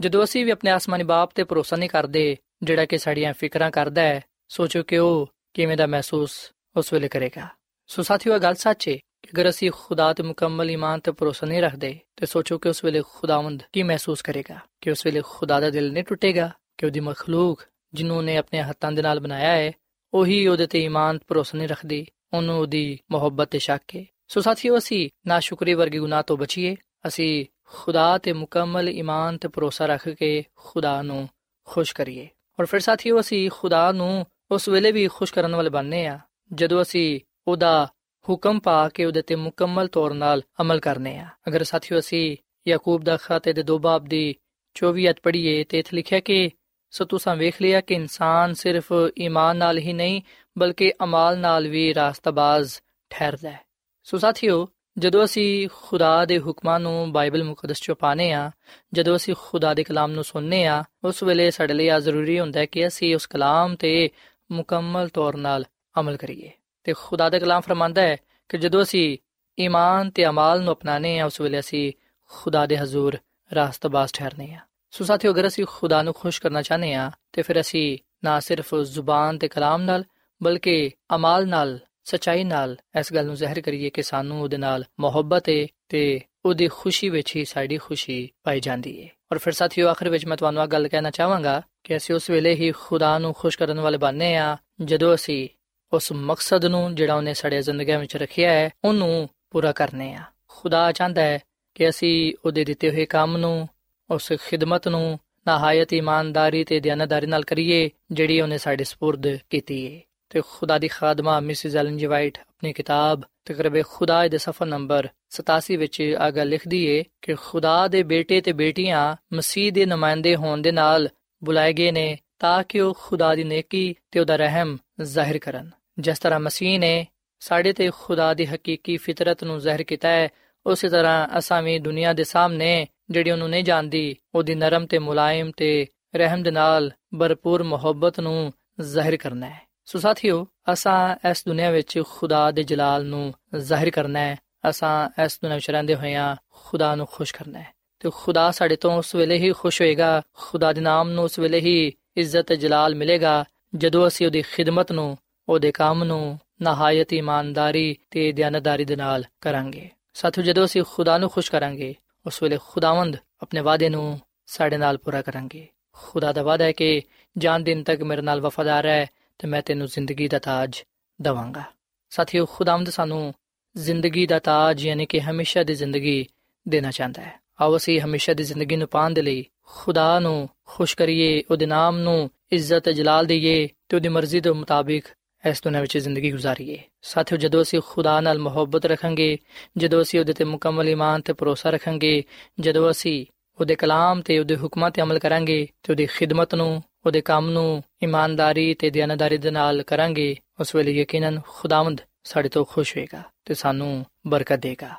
[0.00, 4.02] ਜਦੋਂ ਅਸੀਂ ਵੀ ਆਪਣੇ ਆਸਮਾਨੀ ਬਾਪ ਤੇ ਭਰੋਸਾ ਨਹੀਂ ਕਰਦੇ, ਜਿਹੜਾ ਕਿ ਸਾਡੀਆਂ ਫਿਕਰਾਂ ਕਰਦਾ
[4.02, 7.48] ਹੈ, ਸੋਚੋ ਕਿ ਉਹ ਕਿਵੇਂ ਦਾ ਮਹਿਸੂਸ ਉਸ ਵੇਲੇ ਕਰੇਗਾ।
[7.86, 11.62] ਸੋ ਸਾਥੀਓ ਗੱਲ ਸੱਚ ਹੈ ਕਿ ਅਗਰ ਅਸੀਂ ਖੁਦਾ ਤੇ ਮੁਕੰਮਲ ਈਮਾਨ ਤੇ ਭਰੋਸਾ ਨਹੀਂ
[11.62, 14.58] ਰੱਖਦੇ, ਤੇ ਸੋਚੋ ਕਿ ਉਸ ਵੇਲੇ ਖੁਦਾਵੰਦ ਕੀ ਮਹਿਸੂਸ ਕਰੇਗਾ?
[14.80, 16.50] ਕਿ ਉਸ ਵੇਲੇ ਖੁਦਾ ਦਾ ਦਿਲ ਨਹੀਂ ਟੁੱਟੇਗਾ?
[16.78, 17.62] ਕਿ ਉਹਦੀ ਮਖਲੂਕ
[17.94, 19.72] ਜਿਹਨੂੰ ਨੇ ਆਪਣੇ ਹੱਥਾਂ ਦੇ ਨਾਲ ਬਣਾਇਆ ਹੈ,
[20.14, 24.78] ਉਹੀ ਉਹਦੇ ਤੇ ਈਮਾਨ ਭਰੋਸਾ ਨਹੀਂ ਰੱਖਦੀ, ਉਹਨੂੰ ਉਹਦੀ ਮੁਹੱਬਤ ਤੇ ਸ਼ੱਕ ਹੈ ਸੋ ਸਾਥੀਓ,
[24.78, 30.44] ਅਸੀਂ ਨਾਸ਼ੁਕਰੀ ਵਰਗੇ ਗੁਨਾਹ ਤੋਂ ਬਚੀਏ ਅਸੀਂ ਖੁਦਾ ਤੇ ਮੁਕੰਮਲ ਈਮਾਨ ਤੇ ਭਰੋਸਾ ਰੱਖ ਕੇ
[30.56, 31.28] ਖੁਦਾ ਨੂੰ
[31.64, 32.28] ਖੁਸ਼ ਕਰੀਏ।
[32.60, 36.18] ਔਰ ਫਿਰ ਸਾਥੀਓ, ਅਸੀਂ ਖੁਦਾ ਨੂੰ ਉਸ ਵੇਲੇ ਵੀ ਖੁਸ਼ ਕਰਨ ਵਾਲੇ ਬਣਨੇ ਆ,
[36.52, 37.88] ਜਦੋਂ ਅਸੀਂ ਉਹਦਾ
[38.28, 42.36] ਹੁਕਮ ਪਾ ਕੇ ਉਹਦੇ ਤੇ ਮੁਕੰਮਲ ਤੌਰ 'ਤੇ ਅਮਲ ਕਰਨੇ ਆ। ਅਗਰ ਸਾਥੀਓ, ਅਸੀਂ
[42.68, 44.34] ਯਾਕੂਬ ਦਾ ਖਾਤੇ ਦੇ ਦੋ ਬਾਬ ਦੀ
[44.74, 46.50] 24 ਅਧ ਪੜ੍ਹੀਏ ਤੇ ਇਥੇ ਲਿਖਿਆ ਕਿ,
[46.90, 50.22] ਸੋ ਤੁਸੀਂ ਵੇਖ ਲਿਆ ਕਿ ਇਨਸਾਨ ਸਿਰਫ ਈਮਾਨ ਨਾਲ ਹੀ ਨਹੀਂ,
[50.58, 52.74] ਬਲਕਿ ਅਮਾਲ ਨਾਲ ਵੀ ਰਾਸਤਾਬਾਜ਼
[53.10, 53.60] ਠਹਿਰਦਾ ਹੈ।
[54.04, 58.50] ਸੋ ਸਾਥੀਓ ਜਦੋਂ ਅਸੀਂ ਖੁਦਾ ਦੇ ਹੁਕਮਾਂ ਨੂੰ ਬਾਈਬਲ ਮੁਕੱਦਸ ਚੋਂ ਪਾਣੇ ਆ
[58.92, 62.60] ਜਦੋਂ ਅਸੀਂ ਖੁਦਾ ਦੇ ਕਲਾਮ ਨੂੰ ਸੁਣਨੇ ਆ ਉਸ ਵੇਲੇ ਸਾਡੇ ਲਈ ਆ ਜ਼ਰੂਰੀ ਹੁੰਦਾ
[62.60, 64.10] ਹੈ ਕਿ ਅਸੀਂ ਉਸ ਕਲਾਮ ਤੇ
[64.52, 65.64] ਮੁਕੰਮਲ ਤੌਰ 'ਤੇ
[66.00, 66.50] ਅਮਲ ਕਰੀਏ।
[66.84, 68.16] ਤੇ ਖੁਦਾ ਦਾ ਕਲਾਮ ਫਰਮਾਂਦਾ ਹੈ
[68.48, 69.18] ਕਿ ਜਦੋਂ ਅਸੀਂ
[69.58, 71.92] ਈਮਾਨ ਤੇ ਅਮਾਲ ਨੂੰ ਅਪਣਾਣੇ ਆ ਉਸ ਵੇਲੇ ਅਸੀਂ
[72.30, 73.18] ਖੁਦਾ ਦੇ ਹਜ਼ੂਰ
[73.54, 77.60] ਰਾਸਤਬਾਜ਼ ਠਹਿਰਨੇ ਆ ਸੋ ਸਾਥੀਓ, ਅਗਰ ਅਸੀਂ ਖੁਦਾ ਨੂੰ ਖੁਸ਼ ਕਰਨਾ ਚਾਹਨੇ ਆ ਤੇ ਫਿਰ
[77.60, 80.04] ਅਸੀਂ ਨਾ ਸਿਰਫ ਜ਼ੁਬਾਨ ਤੇ ਕਲਾਮ ਨਾਲ,
[80.42, 85.49] ਬਲਕਿ ਅਮਾਲ ਨਾਲ ਸਚਾਈ ਨਾਲ ਇਸ ਗੱਲ ਨੂੰ ਜ਼ਾਹਿਰ ਕਰੀਏ ਕਿ ਸਾਨੂੰ ਉਹਦੇ ਨਾਲ ਮੁਹੱਬਤ
[85.49, 90.09] ਹੈ ਤੇ ਉਹਦੀ ਖੁਸ਼ੀ ਵਿੱਚ ਹੀ ਸਾਡੀ ਖੁਸ਼ੀ ਪਾਈ ਜਾਂਦੀ ਹੈ ਔਰ ਫਿਰ ਸਾਥੀਓ ਆਖਰ
[90.09, 93.57] ਵਿੱਚ ਮੈਂ ਤੁਹਾਨੂੰ ਇਹ ਗੱਲ ਕਹਿਣਾ ਚਾਹਾਂਗਾ ਕਿ ਅਸੀਂ ਉਸ ਵੇਲੇ ਹੀ ਖੁਦਾ ਨੂੰ ਖੁਸ਼
[93.57, 95.49] ਕਰਨ ਵਾਲੇ ਬਣਨੇ ਆ ਜਦੋਂ ਅਸੀਂ
[95.93, 100.91] ਉਸ ਮਕਸਦ ਨੂੰ ਜਿਹੜਾ ਉਹਨੇ ਸਾਡੇ ਜ਼ਿੰਦਗੀ ਵਿੱਚ ਰੱਖਿਆ ਹੈ ਉਹਨੂੰ ਪੂਰਾ ਕਰਨੇ ਆ ਖੁਦਾ
[100.91, 101.39] ਚਾਹੁੰਦਾ ਹੈ
[101.75, 103.67] ਕਿ ਅਸੀਂ ਉਹਦੇ ਦਿੱਤੇ ਹੋਏ ਕੰਮ ਨੂੰ
[104.09, 110.01] ਉਸ ਖਿਦਮਤ ਨੂੰ ਨਹਾਇਤ ਇਮਾਨਦਾਰੀ ਤੇ ਦਿਆਨਤਦਾਰੀ ਨਾਲ ਕਰੀਏ ਜਿਹੜੀ ਉਹਨੇ ਸਾਡੇ سپرد ਕੀਤੀ ਹੈ
[110.28, 115.08] ਤੇ ਖੁਦਾ ਦੀ ਖਾਦਮਾ ਮਿਸਿਸ ਐਲਨ ਜੀ ਵਾਈਟ ਆਪਣੀ ਕਿਤਾਬ ਤਕਰਬੇ ਖੁਦਾ ਦੇ ਸਫਾ ਨੰਬਰ
[115.36, 120.62] 87 ਵਿੱਚ ਆਗਾ ਲਿਖਦੀ ਏ ਕਿ ਖੁਦਾ ਦੇ ਬੇਟੇ ਤੇ ਬੇਟੀਆਂ ਮਸੀਹ ਦੇ ਨੁਮਾਇੰਦੇ ਹੋਣ
[120.62, 121.08] ਦੇ ਨਾਲ
[121.44, 126.18] ਬੁਲਾਏ ਗਏ ਨੇ ਤਾਂ ਕਿ ਉਹ ਖੁਦਾ ਦੀ ਨੇਕੀ ਤੇ ਉਹਦਾ ਰਹਿਮ ਜ਼ਾਹਿਰ ਕਰਨ। ਜਿਸ
[126.18, 127.06] ਤਰ੍ਹਾਂ ਮਸੀਹ ਨੇ
[127.40, 130.28] ਸਾਡੇ ਤੇ ਖੁਦਾ ਦੀ ਹਕੀਕੀ ਫਿਤਰਤ ਨੂੰ ਜ਼ਾਹਿਰ ਕੀਤਾ ਹੈ,
[130.66, 135.50] ਉਸੇ ਤਰ੍ਹਾਂ ਅਸਾਂ ਵੀ ਦੁਨੀਆ ਦੇ ਸਾਹਮਣੇ ਜਿਹੜੀ ਉਹਨੂੰ ਨਹੀਂ ਜਾਣਦੀ, ਉਹਦੀ ਨਰਮ ਤੇ ਮੁਲਾਇਮ
[135.56, 135.86] ਤੇ
[136.16, 142.02] ਰਹਿਮ ਦੇ ਨਾਲ ਭਰਪੂਰ ਮੁਹੱਬਤ ਨੂੰ ਜ਼ਾਹਿਰ ਕਰਨਾ ਹੈ। ਸੋ ਸਾਥੀਓ, ਅਸਾਂ ਇਸ ਦੁਨੀਆ ਵਿੱਚ
[142.10, 144.36] ਖੁਦਾ ਦੇ ਜਲਾਲ ਨੂੰ ਜ਼ਾਹਿਰ ਕਰਨਾ ਹੈ।
[144.70, 148.98] ਅਸਾਂ ਇਸ ਦੁਨੀਆ ਵਿੱਚ ਰਹਿੰਦੇ ਹੋਇਆਂ ਖੁਦਾ ਨੂੰ ਖੁਸ਼ ਕਰਨਾ ਹੈ। ਤੇ ਖੁਦਾ ਸਾਡੇ ਤੋਂ
[148.98, 152.94] ਉਸ ਵੇਲੇ ਹੀ ਖੁਸ਼ ਹੋਏਗਾ, ਖੁਦਾ ਦੇ ਨਾਮ ਨੂੰ ਉਸ ਵੇਲੇ ਹੀ ਇੱਜ਼ਤ ਤੇ ਜਲਾਲ
[152.94, 153.44] ਮਿਲੇਗਾ,
[153.74, 155.18] ਜਦੋਂ ਅਸੀਂ ਉਹਦੀ ਖਿਦਮਤ ਨੂੰ,
[155.48, 161.30] ਉਹਦੇ ਕੰਮ ਨੂੰ ਨਹਾਇਤ ਇਮਾਨਦਾਰੀ ਤੇ ਦਿਆਨਤਦਾਰੀ ਦੇ ਨਾਲ ਕਰਾਂਗੇ। ਸਾਥੀਓ, ਜਦੋਂ ਅਸੀਂ ਖੁਦਾ ਨੂੰ
[161.30, 161.94] ਖੁਸ਼ ਕਰਾਂਗੇ,
[162.26, 167.02] ਉਸ ਵੇਲੇ ਖੁਦਾਵੰਦ ਆਪਣੇ ਵਾਅਦੇ ਨੂੰ ਸਾਡੇ ਨਾਲ ਪੂਰਾ ਕਰਾਂਗੇ। ਖੁਦਾ ਦਾ ਵਾਅਦਾ ਹੈ ਕਿ
[167.38, 169.06] ਜਾਨ ਦਿਨ ਤੱਕ ਮੇਰੇ ਨਾਲ ਵਫਾਦਾਰ ਹੈ
[169.38, 170.82] ਤੇ ਮੈਂ ਤੈਨੂੰ ਜ਼ਿੰਦਗੀ ਦਾ ਤਾਜ
[171.22, 171.62] ਦਵਾਂਗਾ।
[172.10, 173.34] ਸਾਥੀਓ, ਖੁਦਾਵੰਦ ਸਾਨੂੰ
[173.76, 176.26] ਜ਼ਿੰਦਗੀ ਦਾ ਤਾਜ ਯਾਨੀ ਕਿ ਹਮੇਸ਼ਾ ਦੀ ਜ਼ਿੰਦਗੀ
[176.68, 180.96] ਦੇਣਾ ਚਾਹੁੰਦਾ ਹੈ। ਆਓ ਅਸੀਂ ਹਮੇਸ਼ਾ ਦੀ ਜ਼ਿੰਦਗੀ ਨੂੰ ਪਾਉਣ ਦੇ ਲਈ ਖੁਦਾ ਨੂੰ ਖੁਸ਼
[180.96, 185.04] ਕਰੀਏ, ਉਹਦੇ ਨਾਮ ਨੂੰ ਇੱਜ਼ਤ ਜਲਾਲ ਦਈਏ ਤੇ ਉਹਦੀ ਮਰਜ਼ੀ ਦੇ ਮੁਤਾਬਿਕ
[185.48, 189.38] ਇਸ ਦੁਨੀਆਂ ਵਿੱਚ ਜ਼ਿੰਦਗੀ ਗੁਜ਼ਾਰੀਏ। ਸਾਥੀਓ, ਜਦੋਂ ਅਸੀਂ ਖੁਦਾ ਨਾਲ ਮੁਹੱਬਤ ਰੱਖਾਂਗੇ,
[189.76, 192.24] ਜਦੋਂ ਅਸੀਂ ਉਹਦੇ ਤੇ ਮੁਕੰਮਲ ਈਮਾਨ ਤੇ ਭਰੋਸਾ ਰੱਖਾਂਗੇ,
[192.60, 193.26] ਜਦੋਂ ਅਸੀਂ
[193.60, 197.82] ਉਹਦੇ ਕਲਾਮ ਤੇ ਉਹਦੇ ਹੁਕਮਾਂ ਤੇ ਅਮਲ ਕਰਾਂਗੇ ਤੇ ਉਹਦੀ ਖਿਦਮਤ ਨੂੰ ਉਹਦੇ ਕੰਮ ਨੂੰ
[198.02, 203.54] ਇਮਾਨਦਾਰੀ ਤੇ ਦਿਆਨਦਾਰੀ ਦੇ ਨਾਲ ਕਰਾਂਗੇ, ਉਸ ਵੇਲੇ ਯਕੀਨਨ ਖੁਦਾਵੰਦ ਸਾਡੇ ਤੋਂ ਖੁਸ਼ ਹੋਏਗਾ ਤੇ
[203.54, 204.90] ਸਾਨੂੰ ਬਰਕਤ ਦੇਗਾ।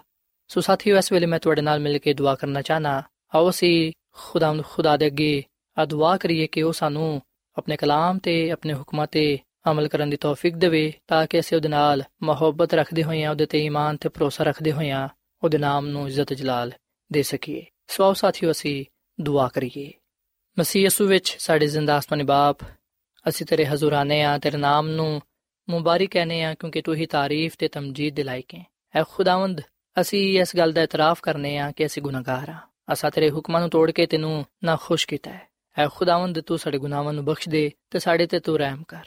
[0.48, 3.04] ਸੋ ਸਾਥੀਓ, ਇਸ ਵੇਲੇ ਮੈਂ ਤੁਹਾਡੇ ਨਾਲ ਮਿਲ ਕੇ ਦੁਆ ਕਰਨਾ ਚਾਹਨਾ,
[3.36, 5.44] ਆਓ ਅਸੀਂ ਖੁਦਾਵੰਦ ਖੁਦਾ ਦੇ ਅੱਗੇ
[5.78, 7.22] ਆ ਦੁਆ ਕਰੀਏ ਕਿ ਉਹ ਸਾਨੂੰ
[7.58, 9.40] ਆਪਣੇ ਕਲਾਮ ਤੇ ਆਪਣੇ ਹੁਕਮਾਂ ਤੇ
[9.72, 13.66] ਅਮਲ ਕਰਨ ਦੀ ਤੌਫੀਕ ਦੇਵੇ, ਤਾਂ ਕਿ ਅਸੀਂ ਉਹਦੇ ਨਾਲ ਮੁਹੱਬਤ ਰੱਖਦੇ ਹੋਈਆਂ, ਉਹਦੇ ਤੇ
[13.66, 15.10] ਈਮਾਨ ਤੇ ਭਰੋਸਾ ਰੱਖਦੇ ਹੋਈਆਂ
[15.44, 16.72] ਉਹਦੇ ਨਾਮ ਨੂੰ ਇੱਜ਼ਤ ਜਲਾਲ
[17.12, 18.86] ਦੇ ਸਕੀਏ। ਸੋ ਆਓ ਸਾਥੀਓ, ਅਸੀਂ
[19.22, 19.94] ਦੁਆ ਕਰੀਏ।
[20.60, 22.58] ਮਸੀਹ ਯਸੂ ਵਿੱਚ ਸਾਡੇ ਜ਼ਿੰਦਾ ਅਸਮਾਨੀ ਬਾਪ,
[23.30, 25.22] ਅਸੀਂ ਤੇਰੇ ਹਜ਼ੂਰਾਨੇ ਆ, ਤੇਰੇ ਨਾਮ ਨੂੰ
[25.68, 28.64] ਮੁਬਾਰਕ ਕਹਨੇ ਆ, ਕਿਉਂਕਿ ਤੂੰ ਹੀ ਤਾਰੀਫ ਤੇ ਤਮਜੀਦ ਦੇ ਲਾਇਕ ਹੈ
[28.96, 29.62] ਐ ਖੁਦਾਵੰਦ,
[30.02, 32.58] ਅਸੀਂ ਇਸ ਗੱਲ ਦਾ ਇਤਰਾਫ ਕਰਨੇ ਆ ਕਿ ਅਸੀਂ ਗੁਨਾਹਗਾਰ ਆ।
[32.94, 36.78] ਅਸਾਂ ਤੇਰੇ ਹੁਕਮਾਂ ਨੂੰ ਤੋੜ ਕੇ ਤੈਨੂੰ ਨਾ ਖੁਸ਼ ਕੀਤਾ ਹੈ ਐ ਖੁਦਾਵੰਦ, ਤੂੰ ਸਾਡੇ
[36.78, 39.06] ਗੁਨਾਹਾਂ ਨੂੰ ਬਖਸ਼ ਦੇ ਤੇ ਸਾਡੇ ਤੇ ਤੂੰ ਰਹਿਮ ਕਰ।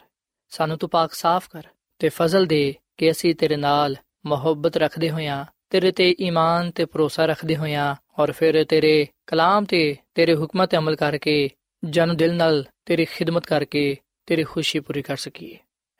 [0.51, 1.63] ਸਾਨੂੰ ਤੂੰ ਪਾਕ ਸਾਫ਼ ਕਰ
[1.99, 7.25] ਤੇ ਫਜ਼ਲ ਦੇ ਕਿ ਅਸੀਂ ਤੇਰੇ ਨਾਲ ਮੁਹੱਬਤ ਰੱਖਦੇ ਹੋਇਆਂ, ਤੇਰੇ ਤੇ ਈਮਾਨ ਤੇ ਭਰੋਸਾ
[7.25, 11.49] ਰੱਖਦੇ ਹੋਇਆਂ ਔਰ ਫਿਰ ਤੇਰੇ ਕਲਾਮ ਤੇ ਤੇਰੇ ਹੁਕਮਾਂ ਤੇ ਅਮਲ ਕਰਕੇ,
[11.83, 15.57] ਜਨ ਦਿਲ ਨਾਲ ਤੇਰੀ ਖਿਦਮਤ ਕਰਕੇ ਤੇਰੀ ਖੁਸ਼ੀ ਪੂਰੀ ਕਰ ਸਕੀਏ।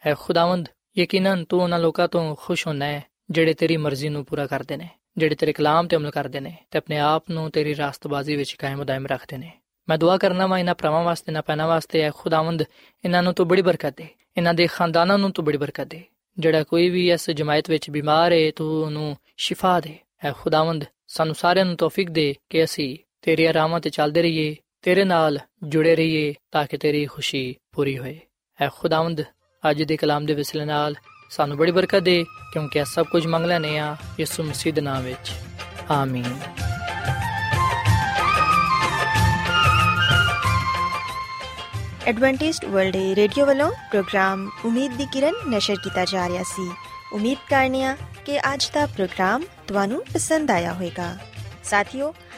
[0.08, 0.68] ਹੈ ਖੁਦਾਵੰਦ,
[0.98, 4.88] ਯਕੀਨਨ ਤੂੰ ਉਹਨਾਂ ਲੋਕਾਂ ਤੋਂ ਖੁਸ਼ ਹੋਣਾ ਹੈ, ਜਿਹੜੇ ਤੇਰੀ ਮਰਜ਼ੀ ਨੂੰ ਪੂਰਾ ਕਰਦੇ ਨੇ,
[5.18, 8.84] ਜਿਹੜੇ ਤੇਰੇ ਕਲਾਮ ਤੇ ਅਮਲ ਕਰਦੇ ਨੇ ਤੇ ਆਪਣੇ ਆਪ ਨੂੰ ਤੇਰੀ ਰਾਸਤਬਾਜ਼ੀ ਵਿੱਚ ਕਾਇਮ
[8.84, 9.52] ਦائم ਰੱਖਦੇ ਨੇ।
[9.90, 12.64] ਮੈਂ ਦੁਆ ਕਰਨਾ ਮੈਂ ਇਹਨਾਂ ਪਰਮਾਂ ਵਾਸਤੇ ਨਾ ਪੈਣਾ ਵਾਸਤੇ ਹੈ ਖੁਦਾਵੰਦ,
[13.06, 16.02] ਇਹਨਾਂ ਨੂੰ ਤੂੰ ਬੜੀ ਬਰਕਤ ਦੇ, ਇਹਨਾਂ ਦੇ ਖਾਨਦਾਨਾਂ ਨੂੰ ਤੂੰ ਬੜੀ ਬਰਕਤ ਦੇ।
[16.38, 21.36] ਜਿਹੜਾ ਕੋਈ ਵੀ ਇਸ ਜਮਾਇਤ ਵਿੱਚ ਬਿਮਾਰ ਹੈ, ਤੂੰ ਉਹਨੂੰ ਸ਼ਿਫਾ ਦੇ। ਹੈ ਖੁਦਾਵੰਦ, ਸਾਨੂੰ
[21.36, 26.34] ਸਾਰਿਆਂ ਨੂੰ ਤੌਫੀਕ ਦੇ ਕਿ ਅਸੀਂ ਤੇਰੀਆਂ ਰਾਹਾਂ ਤੇ ਚੱਲਦੇ ਰਹੀਏ, ਤੇਰੇ ਨਾਲ ਜੁੜੇ ਰਹੀਏ
[26.52, 28.20] ਤਾਂ ਕਿ ਤੇਰੀ ਖੁਸ਼ੀ ਪੂਰੀ ਹੋਏ।
[28.62, 29.22] ਹੈ ਖੁਦਾਵੰਦ,
[29.70, 30.96] ਅੱਜ ਦੇ ਕਲਾਮ ਦੇ ਵਿਸਲੇ ਨਾਲ
[31.30, 35.04] ਸਾਨੂੰ ਬੜੀ ਬਰਕਤ ਦੇ, ਕਿਉਂਕਿ ਇਹ ਸਭ ਕੁਝ ਮੰਗ ਲੈਨੇ ਆ ਯਿਸੂ ਮਸੀਹ ਦੇ ਨਾਮ
[35.04, 35.32] ਵਿੱਚ।
[35.90, 36.40] ਆਮੀਨ।
[42.08, 46.72] ਐਡਵੈਂਟਿਸਟ ਵਰਲਡ ਰੇਡੀਓ ਵੱਲੋਂ ਪ੍ਰੋਗਰਾਮ ਉਮੀਦ ਦੀ ਕਿਰਨ ਨਿਸ਼ਰ ਕੀਤਾ ਜਾ ਰਿਹਾ ਸੀ।
[47.14, 51.18] ਉਮੀਦ ਕਰਨੇ ਆ ਕਿ ਅੱਜ ਦਾ ਪ੍ਰੋਗਰਾਮ ਤੁਹਾਨੂੰ ਪਸੰਦ ਆਇਆ ਹੋਵੇਗਾ।
[51.64, 52.14] ਸਾਥੀਓ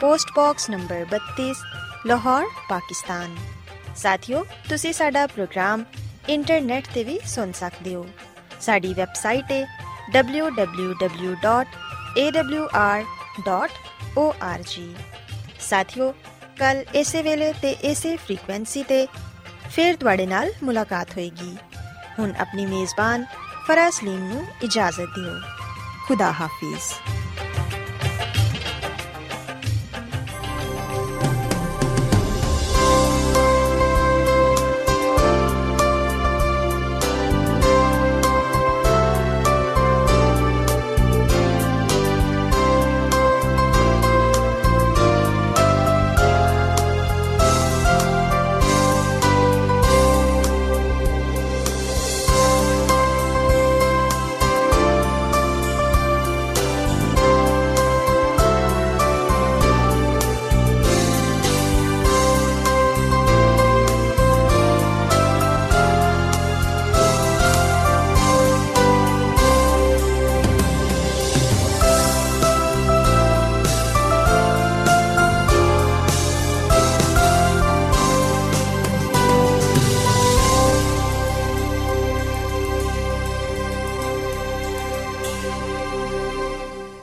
[0.00, 1.62] post box number 32
[2.06, 3.36] Lahore Pakistan
[3.96, 5.84] ਸਾਥਿਓ ਤੁਸੀਂ ਸਾਡਾ ਪ੍ਰੋਗਰਾਮ
[6.28, 8.06] ਇੰਟਰਨੈਟ ਤੇ ਵੀ ਸੁਣ ਸਕਦੇ ਹੋ
[8.60, 9.66] ਸਾਡੀ ਵੈਬਸਾਈਟ ਹੈ
[10.16, 11.34] www.awr.org
[15.60, 16.12] ਸਾਥਿਓ
[16.58, 19.06] ਕੱਲ ਇਸੇ ਵੇਲੇ ਤੇ ਇਸੇ ਫ੍ਰੀਕਵੈਂਸੀ ਤੇ
[19.70, 21.56] ਫੇਰ ਤੁਹਾਡੇ ਨਾਲ ਮੁਲਾਕਾਤ ਹੋਏਗੀ
[22.18, 23.24] ਹੁਣ ਆਪਣੀ ਮੇਜ਼ਬਾਨ
[23.66, 25.34] ਫਰਾਜ਼ ਲੀਮ ਨੂੰ ਇਜਾਜ਼ਤ ਦਿਓ
[26.08, 27.19] ਖੁਦਾ ਹਾਫਿਜ਼